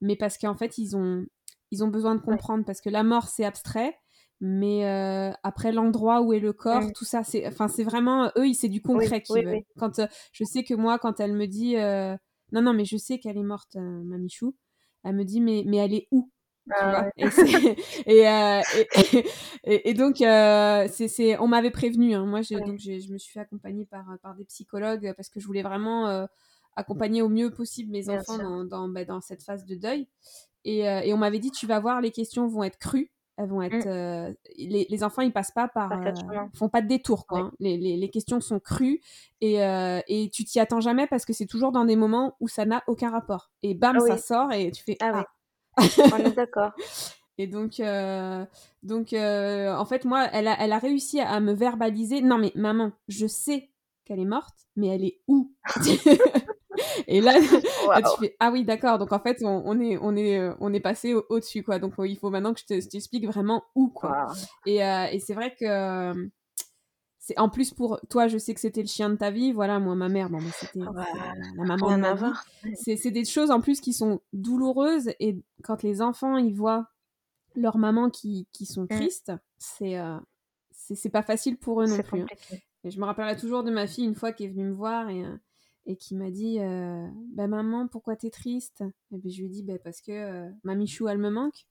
[0.00, 1.26] Mais parce qu'en fait, ils ont,
[1.70, 3.96] ils ont besoin de comprendre parce que la mort, c'est abstrait
[4.40, 6.92] mais euh, après l'endroit où est le corps mmh.
[6.92, 9.20] tout ça c'est enfin c'est vraiment eux c'est du concret
[9.80, 12.16] Quand euh, je sais que moi quand elle me dit euh,
[12.52, 14.56] non, non, mais je sais qu'elle est morte, Mamichou.
[15.04, 16.30] Elle me dit, mais, mais elle est où
[16.70, 17.24] ah et,
[18.06, 18.24] et,
[19.64, 22.14] et, et, donc, c'est, on m'avait prévenu.
[22.14, 22.26] Hein.
[22.26, 25.62] Moi, donc, je me suis fait accompagner par, par des psychologues parce que je voulais
[25.62, 26.26] vraiment euh,
[26.76, 30.08] accompagner au mieux possible mes enfants dans, dans, bah, dans, cette phase de deuil.
[30.64, 33.10] Et, on m'avait dit, tu vas voir, les questions vont être crues.
[33.36, 34.34] Elles vont être, mmh.
[34.56, 35.92] les, les, enfants, ils passent pas par,
[36.54, 37.38] font pas de détour, quoi.
[37.38, 37.52] Hein.
[37.60, 39.00] Les, les, les, questions sont crues
[39.40, 39.58] et,
[40.08, 42.82] et tu t'y attends jamais parce que c'est toujours dans des moments où ça n'a
[42.88, 43.52] aucun rapport.
[43.62, 45.24] Et bam, ah ça sort et tu fais ah,
[45.76, 46.72] ah on est d'accord.
[47.38, 48.44] Et donc, euh,
[48.82, 52.20] donc euh, en fait, moi, elle a, elle a réussi à me verbaliser.
[52.20, 53.70] Non, mais maman, je sais
[54.04, 55.54] qu'elle est morte, mais elle est où?
[57.06, 58.98] Et là, tu fais ah oui, d'accord.
[58.98, 61.78] Donc en fait, on, est, on est, euh, on est passé au-dessus, quoi.
[61.78, 64.28] Donc il faut maintenant que je t'explique vraiment où, quoi.
[64.66, 66.28] Et, et c'est vrai que
[67.36, 69.52] en plus pour toi, je sais que c'était le chien de ta vie.
[69.52, 71.04] Voilà, moi, ma mère, bon, c'était ah
[71.56, 72.32] la, maman de ma vie.
[72.74, 76.88] C'est des choses en plus qui sont douloureuses et quand les enfants ils voient
[77.54, 78.88] leur maman qui, qui sont mmh.
[78.88, 80.18] tristes, c'est euh,
[80.70, 82.22] c'est pas facile pour eux non plus.
[82.22, 82.56] Hein.
[82.84, 85.10] Et je me rappellerai toujours de ma fille une fois qui est venue me voir
[85.10, 85.36] et, euh,
[85.88, 88.84] et qui m'a dit euh, bah, maman pourquoi t'es triste?
[89.10, 91.66] Et ben, je lui ai dit bah, parce que euh, ma Michou elle me manque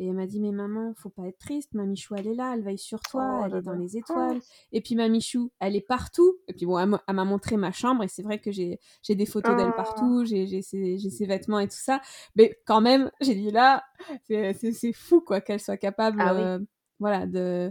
[0.00, 1.74] et elle m'a dit, mais maman, faut pas être triste.
[1.74, 4.40] Ma Michou, elle est là, elle veille sur toi, oh elle est dans les étoiles.
[4.72, 6.38] Et puis ma Michou, elle est partout.
[6.48, 8.78] Et puis bon, elle m'a montré ma chambre et c'est vrai que j'ai
[9.10, 10.24] des photos d'elle partout, oh.
[10.24, 12.00] j'ai ses, ses, vêtements et tout ça.
[12.34, 13.84] Mais quand même, j'ai dit là,
[14.26, 16.58] c'est fou quoi qu'elle soit capable, ah euh,
[16.98, 17.70] voilà, de,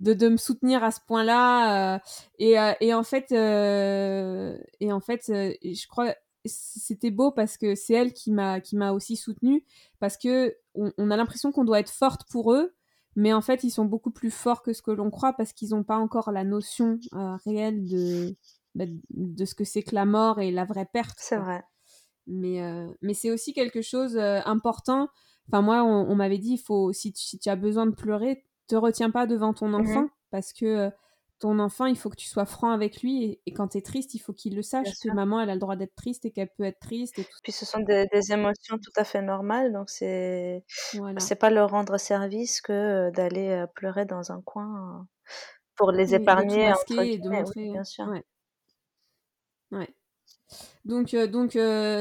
[0.00, 1.94] de, de, me soutenir à ce point-là.
[1.94, 1.98] Euh,
[2.38, 6.14] et, euh, et, en fait, et en fait, je crois
[6.46, 9.64] c'était beau parce que c'est elle qui m'a qui m'a aussi soutenue
[9.98, 12.74] parce que on, a l'impression qu'on doit être forte pour eux
[13.16, 15.70] mais en fait ils sont beaucoup plus forts que ce que l'on croit parce qu'ils
[15.70, 18.36] n'ont pas encore la notion euh, réelle de
[18.74, 21.62] bah, de ce que c'est que la mort et la vraie perte c'est vrai
[22.26, 25.08] mais euh, mais c'est aussi quelque chose euh, important
[25.48, 28.44] enfin moi on, m'avait dit il faut si tu, si tu, as besoin de pleurer
[28.70, 30.90] te retiens pas devant ton mmh enfant parce que
[31.40, 34.14] ton enfant, il faut que tu sois franc avec lui et, quand tu es triste,
[34.14, 36.50] il faut qu'il le sache que maman, elle a le droit d'être triste et qu'elle
[36.56, 37.18] peut être triste.
[37.18, 37.38] Et tout.
[37.42, 40.62] Puis ce sont des, émotions tout à fait normales, donc c'est
[41.18, 45.32] c'est pas leur rendre service que euh, d'aller euh, pleurer dans un coin euh,
[45.76, 47.70] pour les épargner et de montrer.
[47.70, 48.06] bien sûr.
[49.72, 49.88] Ouais.
[50.84, 51.52] Donc donc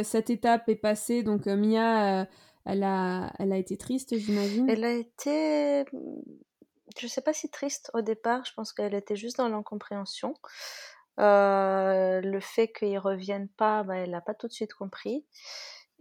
[0.03, 1.23] cette étape est passée.
[1.23, 2.27] Donc Mia,
[2.65, 4.69] elle a elle a été triste, j'imagine.
[4.69, 5.85] Elle a été
[6.97, 10.35] je sais pas si triste au départ, je pense qu'elle était juste dans l'incompréhension.
[11.19, 15.25] Euh, le fait qu'ils reviennent pas, bah, elle n'a pas tout de suite compris.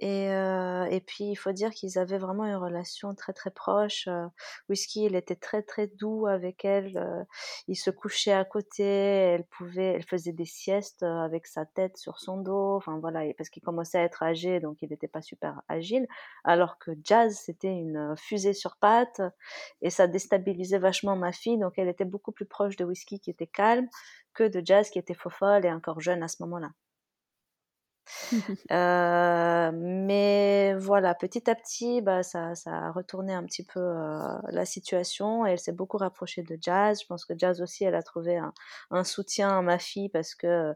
[0.01, 4.07] Et, euh, et puis, il faut dire qu'ils avaient vraiment une relation très très proche.
[4.07, 4.27] Euh,
[4.69, 6.97] Whisky, il était très très doux avec elle.
[6.97, 7.25] Euh,
[7.67, 8.85] il se couchait à côté.
[8.85, 12.77] Elle pouvait, elle faisait des siestes euh, avec sa tête sur son dos.
[12.77, 16.07] Enfin voilà, parce qu'il commençait à être âgé, donc il n'était pas super agile.
[16.45, 19.21] Alors que Jazz, c'était une fusée sur pattes
[19.83, 21.59] et ça déstabilisait vachement ma fille.
[21.59, 23.89] Donc elle était beaucoup plus proche de Whisky qui était calme
[24.35, 26.71] que de Jazz qui était faux folle et encore jeune à ce moment-là.
[28.71, 34.39] Euh, mais voilà, petit à petit, bah, ça, ça a retourné un petit peu euh,
[34.51, 37.01] la situation et elle s'est beaucoup rapprochée de Jazz.
[37.01, 38.53] Je pense que Jazz aussi, elle a trouvé un,
[38.91, 40.73] un soutien à ma fille parce que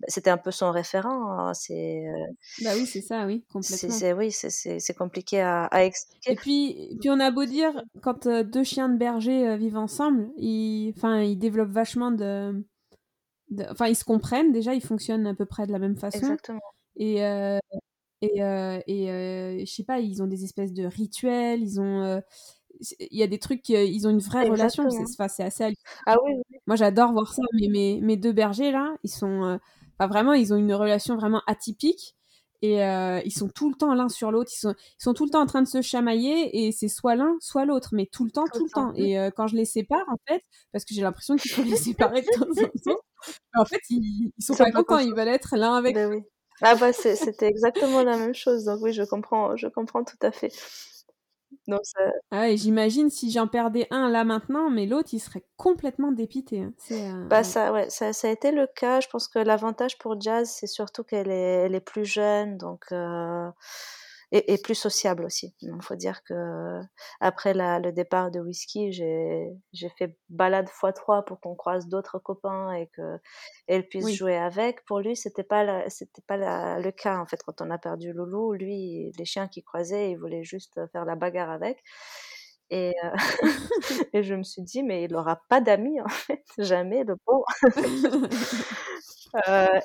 [0.00, 1.32] bah, c'était un peu son référent.
[1.32, 1.54] Hein.
[1.54, 2.32] C'est, euh,
[2.64, 3.90] bah oui, c'est ça, oui, complètement.
[3.90, 6.32] C'est, oui, c'est, compliqué à, à, expliquer.
[6.32, 10.94] Et puis, puis on a beau dire, quand deux chiens de berger vivent ensemble, ils,
[11.02, 12.64] ils développent vachement de...
[13.70, 16.18] Enfin, ils se comprennent déjà, ils fonctionnent à peu près de la même façon.
[16.18, 16.60] Exactement.
[16.96, 17.16] Et,
[18.20, 22.20] et, et je sais pas, ils ont des espèces de rituels, ils ont.
[22.98, 24.88] il y a des trucs, ils ont une vraie relation,
[25.28, 25.74] c'est assez
[26.06, 26.32] Ah oui,
[26.66, 27.42] Moi, j'adore voir ça.
[27.60, 29.58] Mais mes, mes, deux bergers, là, ils sont.
[29.98, 32.16] Enfin, vraiment, ils ont une relation vraiment atypique.
[32.62, 32.78] Et
[33.24, 34.50] ils sont tout le temps l'un sur l'autre.
[34.54, 36.66] Ils sont, ils sont tout le temps en train de se chamailler.
[36.66, 37.90] Et c'est soit l'un, soit l'autre.
[37.92, 38.92] Mais tout le temps, tout, le temps.
[38.94, 42.22] Et quand je les sépare, en fait, parce que j'ai l'impression qu'il faut les séparer
[42.22, 43.00] de temps en temps,
[43.54, 44.98] en fait, ils, ils sont pas contents.
[44.98, 46.22] Ils veulent être l'un avec ben oui.
[46.62, 50.30] Ah bah c'était exactement la même chose, donc oui, je comprends, je comprends tout à
[50.30, 50.52] fait.
[51.66, 51.80] Donc
[52.30, 56.60] Ah j'imagine si j'en perdais un là maintenant, mais l'autre il serait complètement dépité.
[56.62, 56.72] Hein.
[56.90, 59.00] Euh, bah ça, ouais, ça, ça a été le cas.
[59.00, 62.84] Je pense que l'avantage pour Jazz, c'est surtout qu'elle est, elle est plus jeune, donc
[62.92, 63.48] euh,
[64.36, 65.54] et, plus sociable aussi.
[65.60, 66.80] Il faut dire que
[67.20, 72.72] après la, le départ de Whisky, j'ai fait balade x3 pour qu'on croise d'autres copains
[72.72, 73.18] et que
[73.68, 74.84] elle puisse jouer avec.
[74.86, 75.84] Pour lui, c'était pas
[76.26, 76.36] pas
[76.78, 78.54] le cas en fait quand on a perdu Loulou.
[78.54, 81.82] Lui, les chiens qui croisaient, il voulait juste faire la bagarre avec.
[82.70, 82.94] Et,
[84.12, 87.44] et je me suis dit, mais il n'aura pas d'amis, en fait, jamais, le pauvre.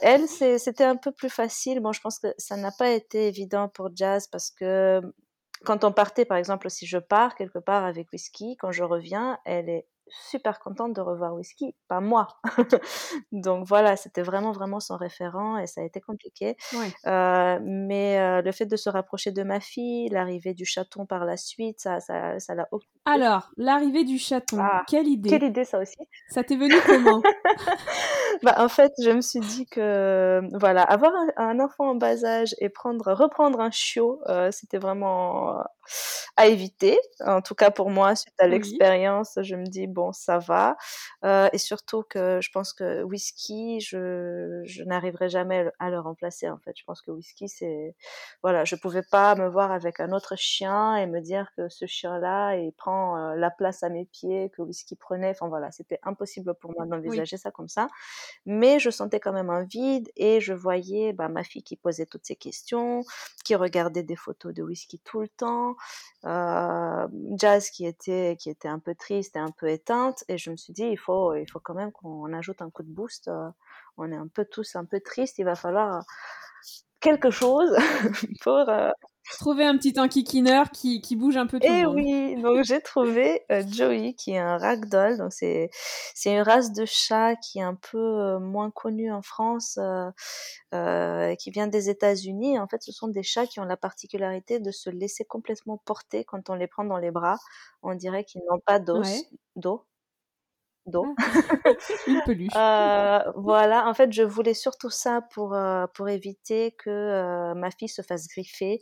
[0.01, 1.80] elle, c'était un peu plus facile.
[1.80, 5.01] Bon, je pense que ça n'a pas été évident pour Jazz parce que
[5.65, 9.39] quand on partait, par exemple, si je pars quelque part avec Whisky, quand je reviens,
[9.45, 12.28] elle est super contente de revoir Whisky, pas moi.
[13.32, 16.55] Donc voilà, c'était vraiment, vraiment son référent et ça a été compliqué.
[17.05, 21.26] Euh, mais euh, le fait de se rapprocher de ma fille, l'arrivée du chaton par
[21.26, 22.68] la suite, ça, ça, ça l'a.
[23.05, 25.97] Alors, l'arrivée du chaton, ah, quelle idée Quelle idée ça aussi
[26.30, 27.22] Ça t'est venu comment
[28.43, 32.55] bah, En fait, je me suis dit que, voilà, avoir un, enfant en bas âge
[32.60, 35.64] et prendre, reprendre un chiot, euh, c'était vraiment
[36.37, 36.99] à éviter.
[37.25, 40.77] En tout cas pour moi, suite à l'expérience, je me dis bon, ça va.
[41.25, 46.49] Euh, et surtout que je pense que whisky, je, je n'arriverai jamais à le remplacer.
[46.49, 47.95] En fait, je pense que whisky, c'est
[48.43, 51.85] voilà, je pouvais pas me voir avec un autre chien et me dire que ce
[51.85, 55.31] chien-là, il prend euh, la place à mes pieds que whisky prenait.
[55.31, 57.87] Enfin voilà, c'était impossible pour moi d'envisager ça comme ça.
[58.45, 62.05] Mais je sentais quand même un vide et je voyais bah, ma fille qui posait
[62.05, 63.03] toutes ces questions,
[63.45, 65.75] qui regardait des photos de whisky tout le temps,
[66.25, 67.07] euh,
[67.38, 70.23] jazz qui était qui était un peu triste et un peu éteinte.
[70.27, 72.84] Et je me suis dit il faut il faut quand même qu'on ajoute un coup
[72.84, 73.49] de boost euh,
[73.97, 76.03] on est un peu tous un peu tristes il va falloir
[76.99, 77.75] quelque chose
[78.41, 78.91] pour euh,
[79.38, 82.63] Trouver un petit enquiquineur qui, qui bouge un peu tout Et le eh oui, donc
[82.63, 85.17] j'ai trouvé euh, Joey qui est un ragdoll.
[85.17, 85.69] Donc c'est
[86.15, 89.77] c'est une race de chat qui est un peu euh, moins connue en France,
[90.73, 92.59] euh, qui vient des États-Unis.
[92.59, 96.23] En fait, ce sont des chats qui ont la particularité de se laisser complètement porter
[96.23, 97.38] quand on les prend dans les bras.
[97.84, 99.25] On dirait qu'ils n'ont pas d'os,
[99.55, 99.86] d'eau
[100.89, 101.05] d'eau.
[101.17, 101.23] Ah.
[102.07, 102.53] Une peluche.
[103.35, 105.57] voilà, en fait, je voulais surtout ça pour,
[105.93, 108.81] pour éviter que ma fille se fasse griffer.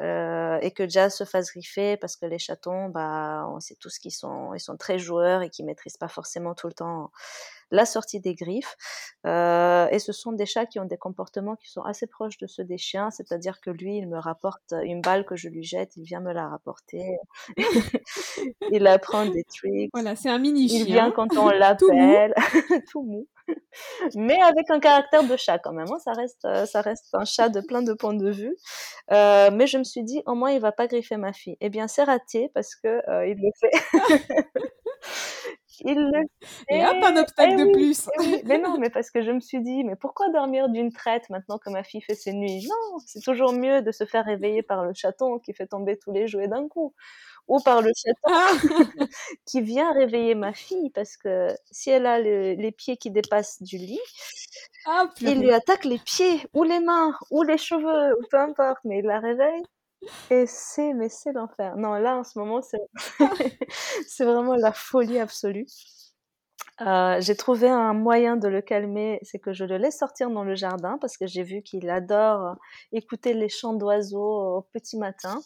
[0.00, 3.98] Euh, et que Jazz se fasse griffer parce que les chatons, bah, on sait tous
[3.98, 7.10] qu'ils sont, ils sont très joueurs et qu'ils maîtrisent pas forcément tout le temps
[7.70, 8.76] la sortie des griffes.
[9.26, 12.46] Euh, et ce sont des chats qui ont des comportements qui sont assez proches de
[12.46, 15.96] ceux des chiens, c'est-à-dire que lui, il me rapporte une balle que je lui jette,
[15.96, 17.18] il vient me la rapporter.
[18.70, 19.90] il apprend des tricks.
[19.92, 20.78] Voilà, c'est un mini chien.
[20.80, 22.34] Il vient quand on l'appelle,
[22.90, 23.26] tout mou.
[24.14, 25.86] Mais avec un caractère de chat quand même.
[25.90, 25.98] Hein.
[26.04, 28.56] Ça reste, euh, ça reste un chat de plein de points de vue.
[29.10, 31.56] Euh, mais je me suis dit, au moins, il va pas griffer ma fille.
[31.60, 34.44] Eh bien, c'est raté parce que il le fait.
[35.84, 36.22] Il le
[36.70, 38.08] Et hop, un obstacle eh de plus.
[38.20, 41.30] Eh mais non, mais parce que je me suis dit, mais pourquoi dormir d'une traite
[41.30, 42.66] maintenant que ma fille fait ses nuits?
[42.66, 46.12] Non, c'est toujours mieux de se faire réveiller par le chaton qui fait tomber tous
[46.12, 46.94] les jouets d'un coup.
[47.46, 48.50] Ou par le chaton ah.
[49.46, 53.78] qui vient réveiller ma fille parce que si elle a les pieds qui dépassent du
[53.78, 54.00] lit,
[54.86, 58.78] ah, il lui attaque les pieds ou les mains ou les cheveux, ou peu importe,
[58.84, 59.62] mais il la réveille.
[60.30, 61.76] Et c'est, mais c'est l'enfer.
[61.76, 62.78] Non, là, en ce moment, c'est,
[64.06, 65.66] c'est vraiment la folie absolue.
[66.80, 70.44] Euh, j'ai trouvé un moyen de le calmer, c'est que je le laisse sortir dans
[70.44, 72.54] le jardin parce que j'ai vu qu'il adore
[72.92, 75.40] écouter les chants d'oiseaux au petit matin.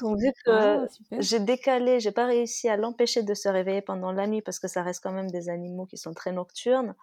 [0.00, 0.86] Donc vu que ah,
[1.20, 4.66] j'ai décalé, j'ai pas réussi à l'empêcher de se réveiller pendant la nuit parce que
[4.66, 6.96] ça reste quand même des animaux qui sont très nocturnes.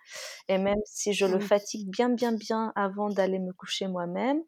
[0.50, 4.42] Et même si je le fatigue bien bien bien avant d'aller me coucher moi-même,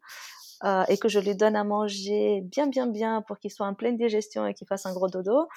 [0.62, 3.74] euh, et que je lui donne à manger bien, bien, bien pour qu'il soit en
[3.74, 5.48] pleine digestion et qu'il fasse un gros dodo,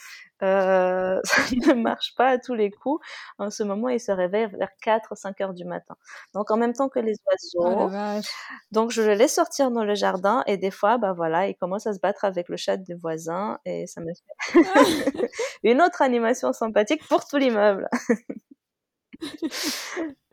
[0.43, 3.05] euh, ça ne marche pas à tous les coups.
[3.37, 5.95] En ce moment, il se réveille vers 4 5 heures du matin.
[6.33, 8.21] Donc, en même temps que les oh oiseaux.
[8.71, 11.87] donc, je le laisse sortir dans le jardin et des fois, bah voilà, il commence
[11.87, 14.53] à se battre avec le chat des voisins et ça me fait
[15.63, 17.87] une autre animation sympathique pour tout l'immeuble.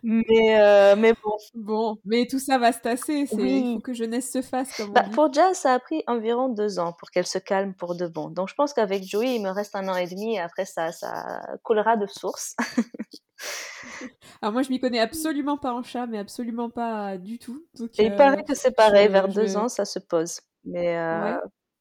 [0.07, 1.37] Mais, euh, mais bon.
[1.55, 3.14] Bon, mais tout ça va se tasser.
[3.14, 4.76] Il faut que jeunesse se fasse.
[4.76, 7.95] Comme bah, Pour Jazz, ça a pris environ deux ans pour qu'elle se calme pour
[7.95, 8.28] de bon.
[8.28, 10.93] Donc je pense qu'avec Joey, il me reste un an et demi et après ça,
[10.93, 12.55] ça coulera de source.
[14.43, 17.64] Alors moi, je m'y connais absolument pas en chat, mais absolument pas du tout.
[17.99, 20.41] et il paraît que c'est pareil, vers deux ans, ça se pose.
[20.64, 21.39] Mais euh,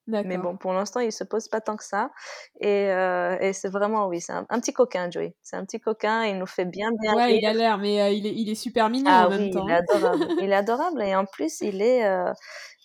[0.07, 2.11] mais bon, pour l'instant, il se pose pas tant que ça.
[2.59, 5.35] Et, euh, et c'est vraiment, oui, c'est un, petit coquin, Joey.
[5.41, 8.09] C'est un petit coquin, il nous fait bien, bien Ouais, il a l'air, mais euh,
[8.09, 9.65] il, est, il est super mignon ah, en même oui, temps.
[9.65, 10.27] il est adorable.
[10.41, 11.01] il est adorable.
[11.03, 12.31] Et en plus, il est, euh,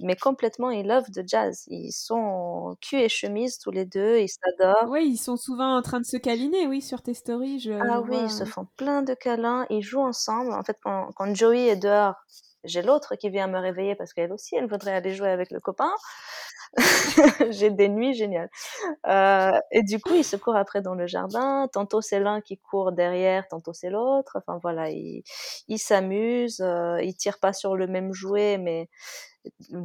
[0.01, 1.65] mais complètement in love de jazz.
[1.69, 4.89] Ils sont cul et chemise tous les deux, ils s'adorent.
[4.89, 7.59] Oui, ils sont souvent en train de se câliner, oui, sur tes stories.
[7.59, 10.53] Je, ah oui, ils se font plein de câlins, ils jouent ensemble.
[10.53, 12.15] En fait, quand, quand Joey est dehors,
[12.69, 15.61] j'ai l'autre qui vient me réveiller parce qu'elle aussi, elle voudrait aller jouer avec le
[15.61, 15.91] copain.
[17.51, 18.51] j'ai des nuits géniales.
[19.07, 21.69] Euh, et du coup, ils se courent après dans le jardin.
[21.73, 24.33] Tantôt c'est l'un qui court derrière, tantôt c'est l'autre.
[24.37, 26.61] Enfin voilà, ils s'amusent.
[26.61, 28.89] Euh, ils tirent pas sur le même jouet, mais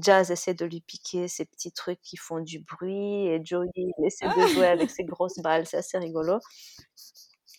[0.01, 3.69] Jazz essaie de lui piquer ces petits trucs qui font du bruit et Joey
[4.05, 6.39] essaie de jouer avec ses grosses balles, c'est assez rigolo.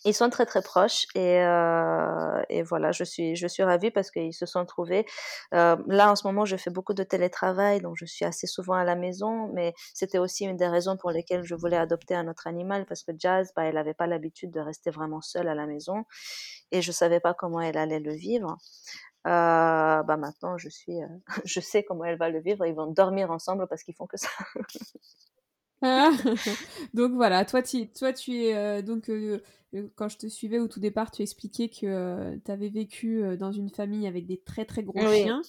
[0.05, 4.11] Ils sont très très proches et, euh, et voilà, je suis, je suis ravie parce
[4.11, 5.05] qu'ils se sont trouvés.
[5.53, 8.75] Euh, là, en ce moment, je fais beaucoup de télétravail, donc je suis assez souvent
[8.75, 12.27] à la maison, mais c'était aussi une des raisons pour lesquelles je voulais adopter un
[12.27, 15.55] autre animal parce que Jazz, bah, elle n'avait pas l'habitude de rester vraiment seule à
[15.55, 16.05] la maison
[16.71, 18.57] et je savais pas comment elle allait le vivre.
[19.27, 20.99] Euh, bah maintenant, je suis,
[21.45, 22.65] je sais comment elle va le vivre.
[22.65, 24.29] Ils vont dormir ensemble parce qu'ils font que ça.
[26.93, 29.11] donc voilà, toi, tu, toi, tu es euh, donc
[29.95, 33.69] quand je te suivais au tout départ, tu expliquais que tu avais vécu dans une
[33.69, 35.41] famille avec des très très gros chiens.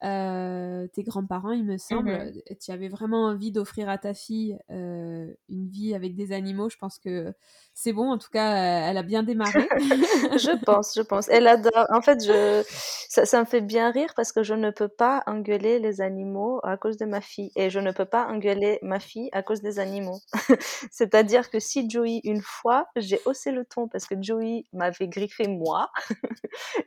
[0.00, 5.68] Tes grands-parents, il me semble, mmh tu avais vraiment envie d'offrir à ta fille une
[5.68, 6.68] vie avec des animaux.
[6.68, 7.32] Je pense que
[7.74, 8.10] c'est bon.
[8.10, 9.68] En tout cas, elle a bien démarré.
[9.78, 11.28] je pense, je pense.
[11.28, 11.86] Elle adore.
[11.90, 12.62] En fait, je...
[13.08, 16.60] ça, ça, me fait bien rire parce que je ne peux pas engueuler les animaux
[16.64, 19.60] à cause de ma fille et je ne peux pas engueuler ma fille à cause
[19.62, 20.18] des animaux.
[20.90, 25.46] C'est-à-dire que si Joey, une fois, j'ai haussé le ton parce que Joey m'avait griffé
[25.46, 25.90] moi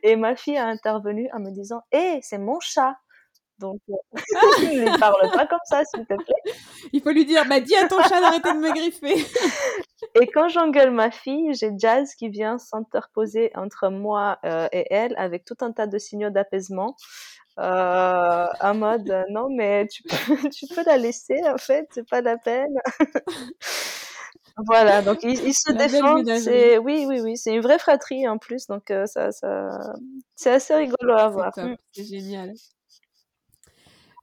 [0.02, 2.96] et ma fille a intervenu en me disant Hé, c'est mon chat
[3.62, 6.52] donc, euh, ne parle pas comme ça, s'il te plaît.
[6.92, 9.14] Il faut lui dire, bah, dis à ton chat d'arrêter de me griffer.
[10.20, 15.14] et quand j'engueule ma fille, j'ai Jazz qui vient s'interposer entre moi euh, et elle
[15.16, 16.96] avec tout un tas de signaux d'apaisement.
[17.58, 20.16] Euh, en mode euh, non mais tu peux,
[20.50, 22.74] tu peux la laisser en fait c'est pas la peine
[24.66, 28.68] voilà donc ils, se défendent c'est oui oui oui c'est une vraie fratrie en plus
[28.68, 29.68] donc ça ça
[30.34, 32.54] c'est assez rigolo à voir c'est génial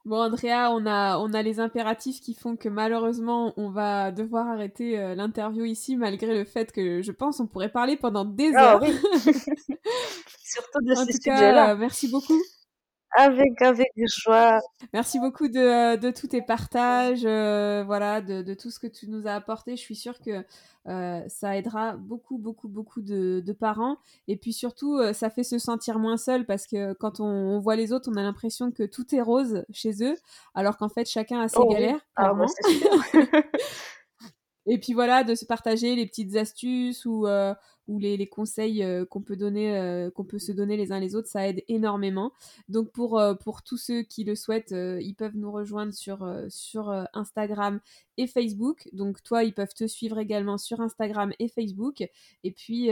[0.06, 4.48] Bon, Andrea, on a, on a les impératifs qui font que malheureusement, on va devoir
[4.48, 8.54] arrêter euh, l'interview ici, malgré le fait que je pense on pourrait parler pendant des
[8.56, 8.82] ah heures.
[8.82, 8.92] oui.
[10.44, 11.76] Surtout de en ces sujets-là.
[11.76, 12.42] Merci beaucoup.
[13.18, 14.60] Avec, avec joie.
[14.94, 18.88] Merci beaucoup de, euh, de tous tes partages, euh, voilà, de, de, tout ce que
[18.88, 19.76] tu nous as apporté.
[19.76, 20.46] Je suis sûre que
[20.88, 23.98] euh, ça aidera beaucoup, beaucoup, beaucoup de, de parents.
[24.28, 27.60] Et puis surtout, euh, ça fait se sentir moins seul parce que quand on, on
[27.60, 30.16] voit les autres, on a l'impression que tout est rose chez eux,
[30.56, 32.00] alors qu'en fait, chacun a ses oh galères.
[32.16, 32.46] Ah, bah,
[34.72, 37.56] Et puis voilà, de se partager les petites astuces ou, euh,
[37.88, 41.28] les, conseils euh, qu'on peut donner, euh, qu'on peut se donner les uns les autres,
[41.28, 42.34] ça aide énormément.
[42.68, 43.20] Donc pour,
[43.66, 47.80] tous ceux qui le souhaitent, ils peuvent nous rejoindre sur, sur Instagram
[48.18, 48.88] et Facebook.
[48.94, 52.08] Donc toi, ils peuvent te suivre également sur Instagram et Facebook.
[52.44, 52.90] Et puis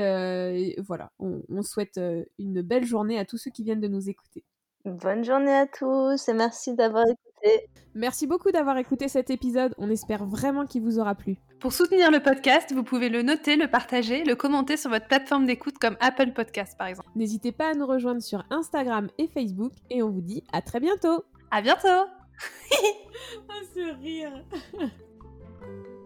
[0.80, 2.00] voilà, on, on souhaite
[2.40, 4.44] une belle journée à tous ceux qui viennent de nous écouter.
[4.84, 7.27] Bonne journée à tous et merci d'avoir écouté.
[7.96, 9.74] Merci beaucoup d'avoir écouté cet épisode.
[9.78, 11.38] On espère vraiment qu'il vous aura plu.
[11.60, 15.48] Pour soutenir le podcast, vous pouvez le noter, le partager, le commenter sur votre plateforme
[15.48, 17.10] d'écoute comme Apple Podcast par exemple.
[17.16, 20.80] N'hésitez pas à nous rejoindre sur Instagram et Facebook et on vous dit à très
[20.80, 21.26] bientôt.
[21.50, 21.88] À bientôt.
[21.88, 24.44] ah, ce rire.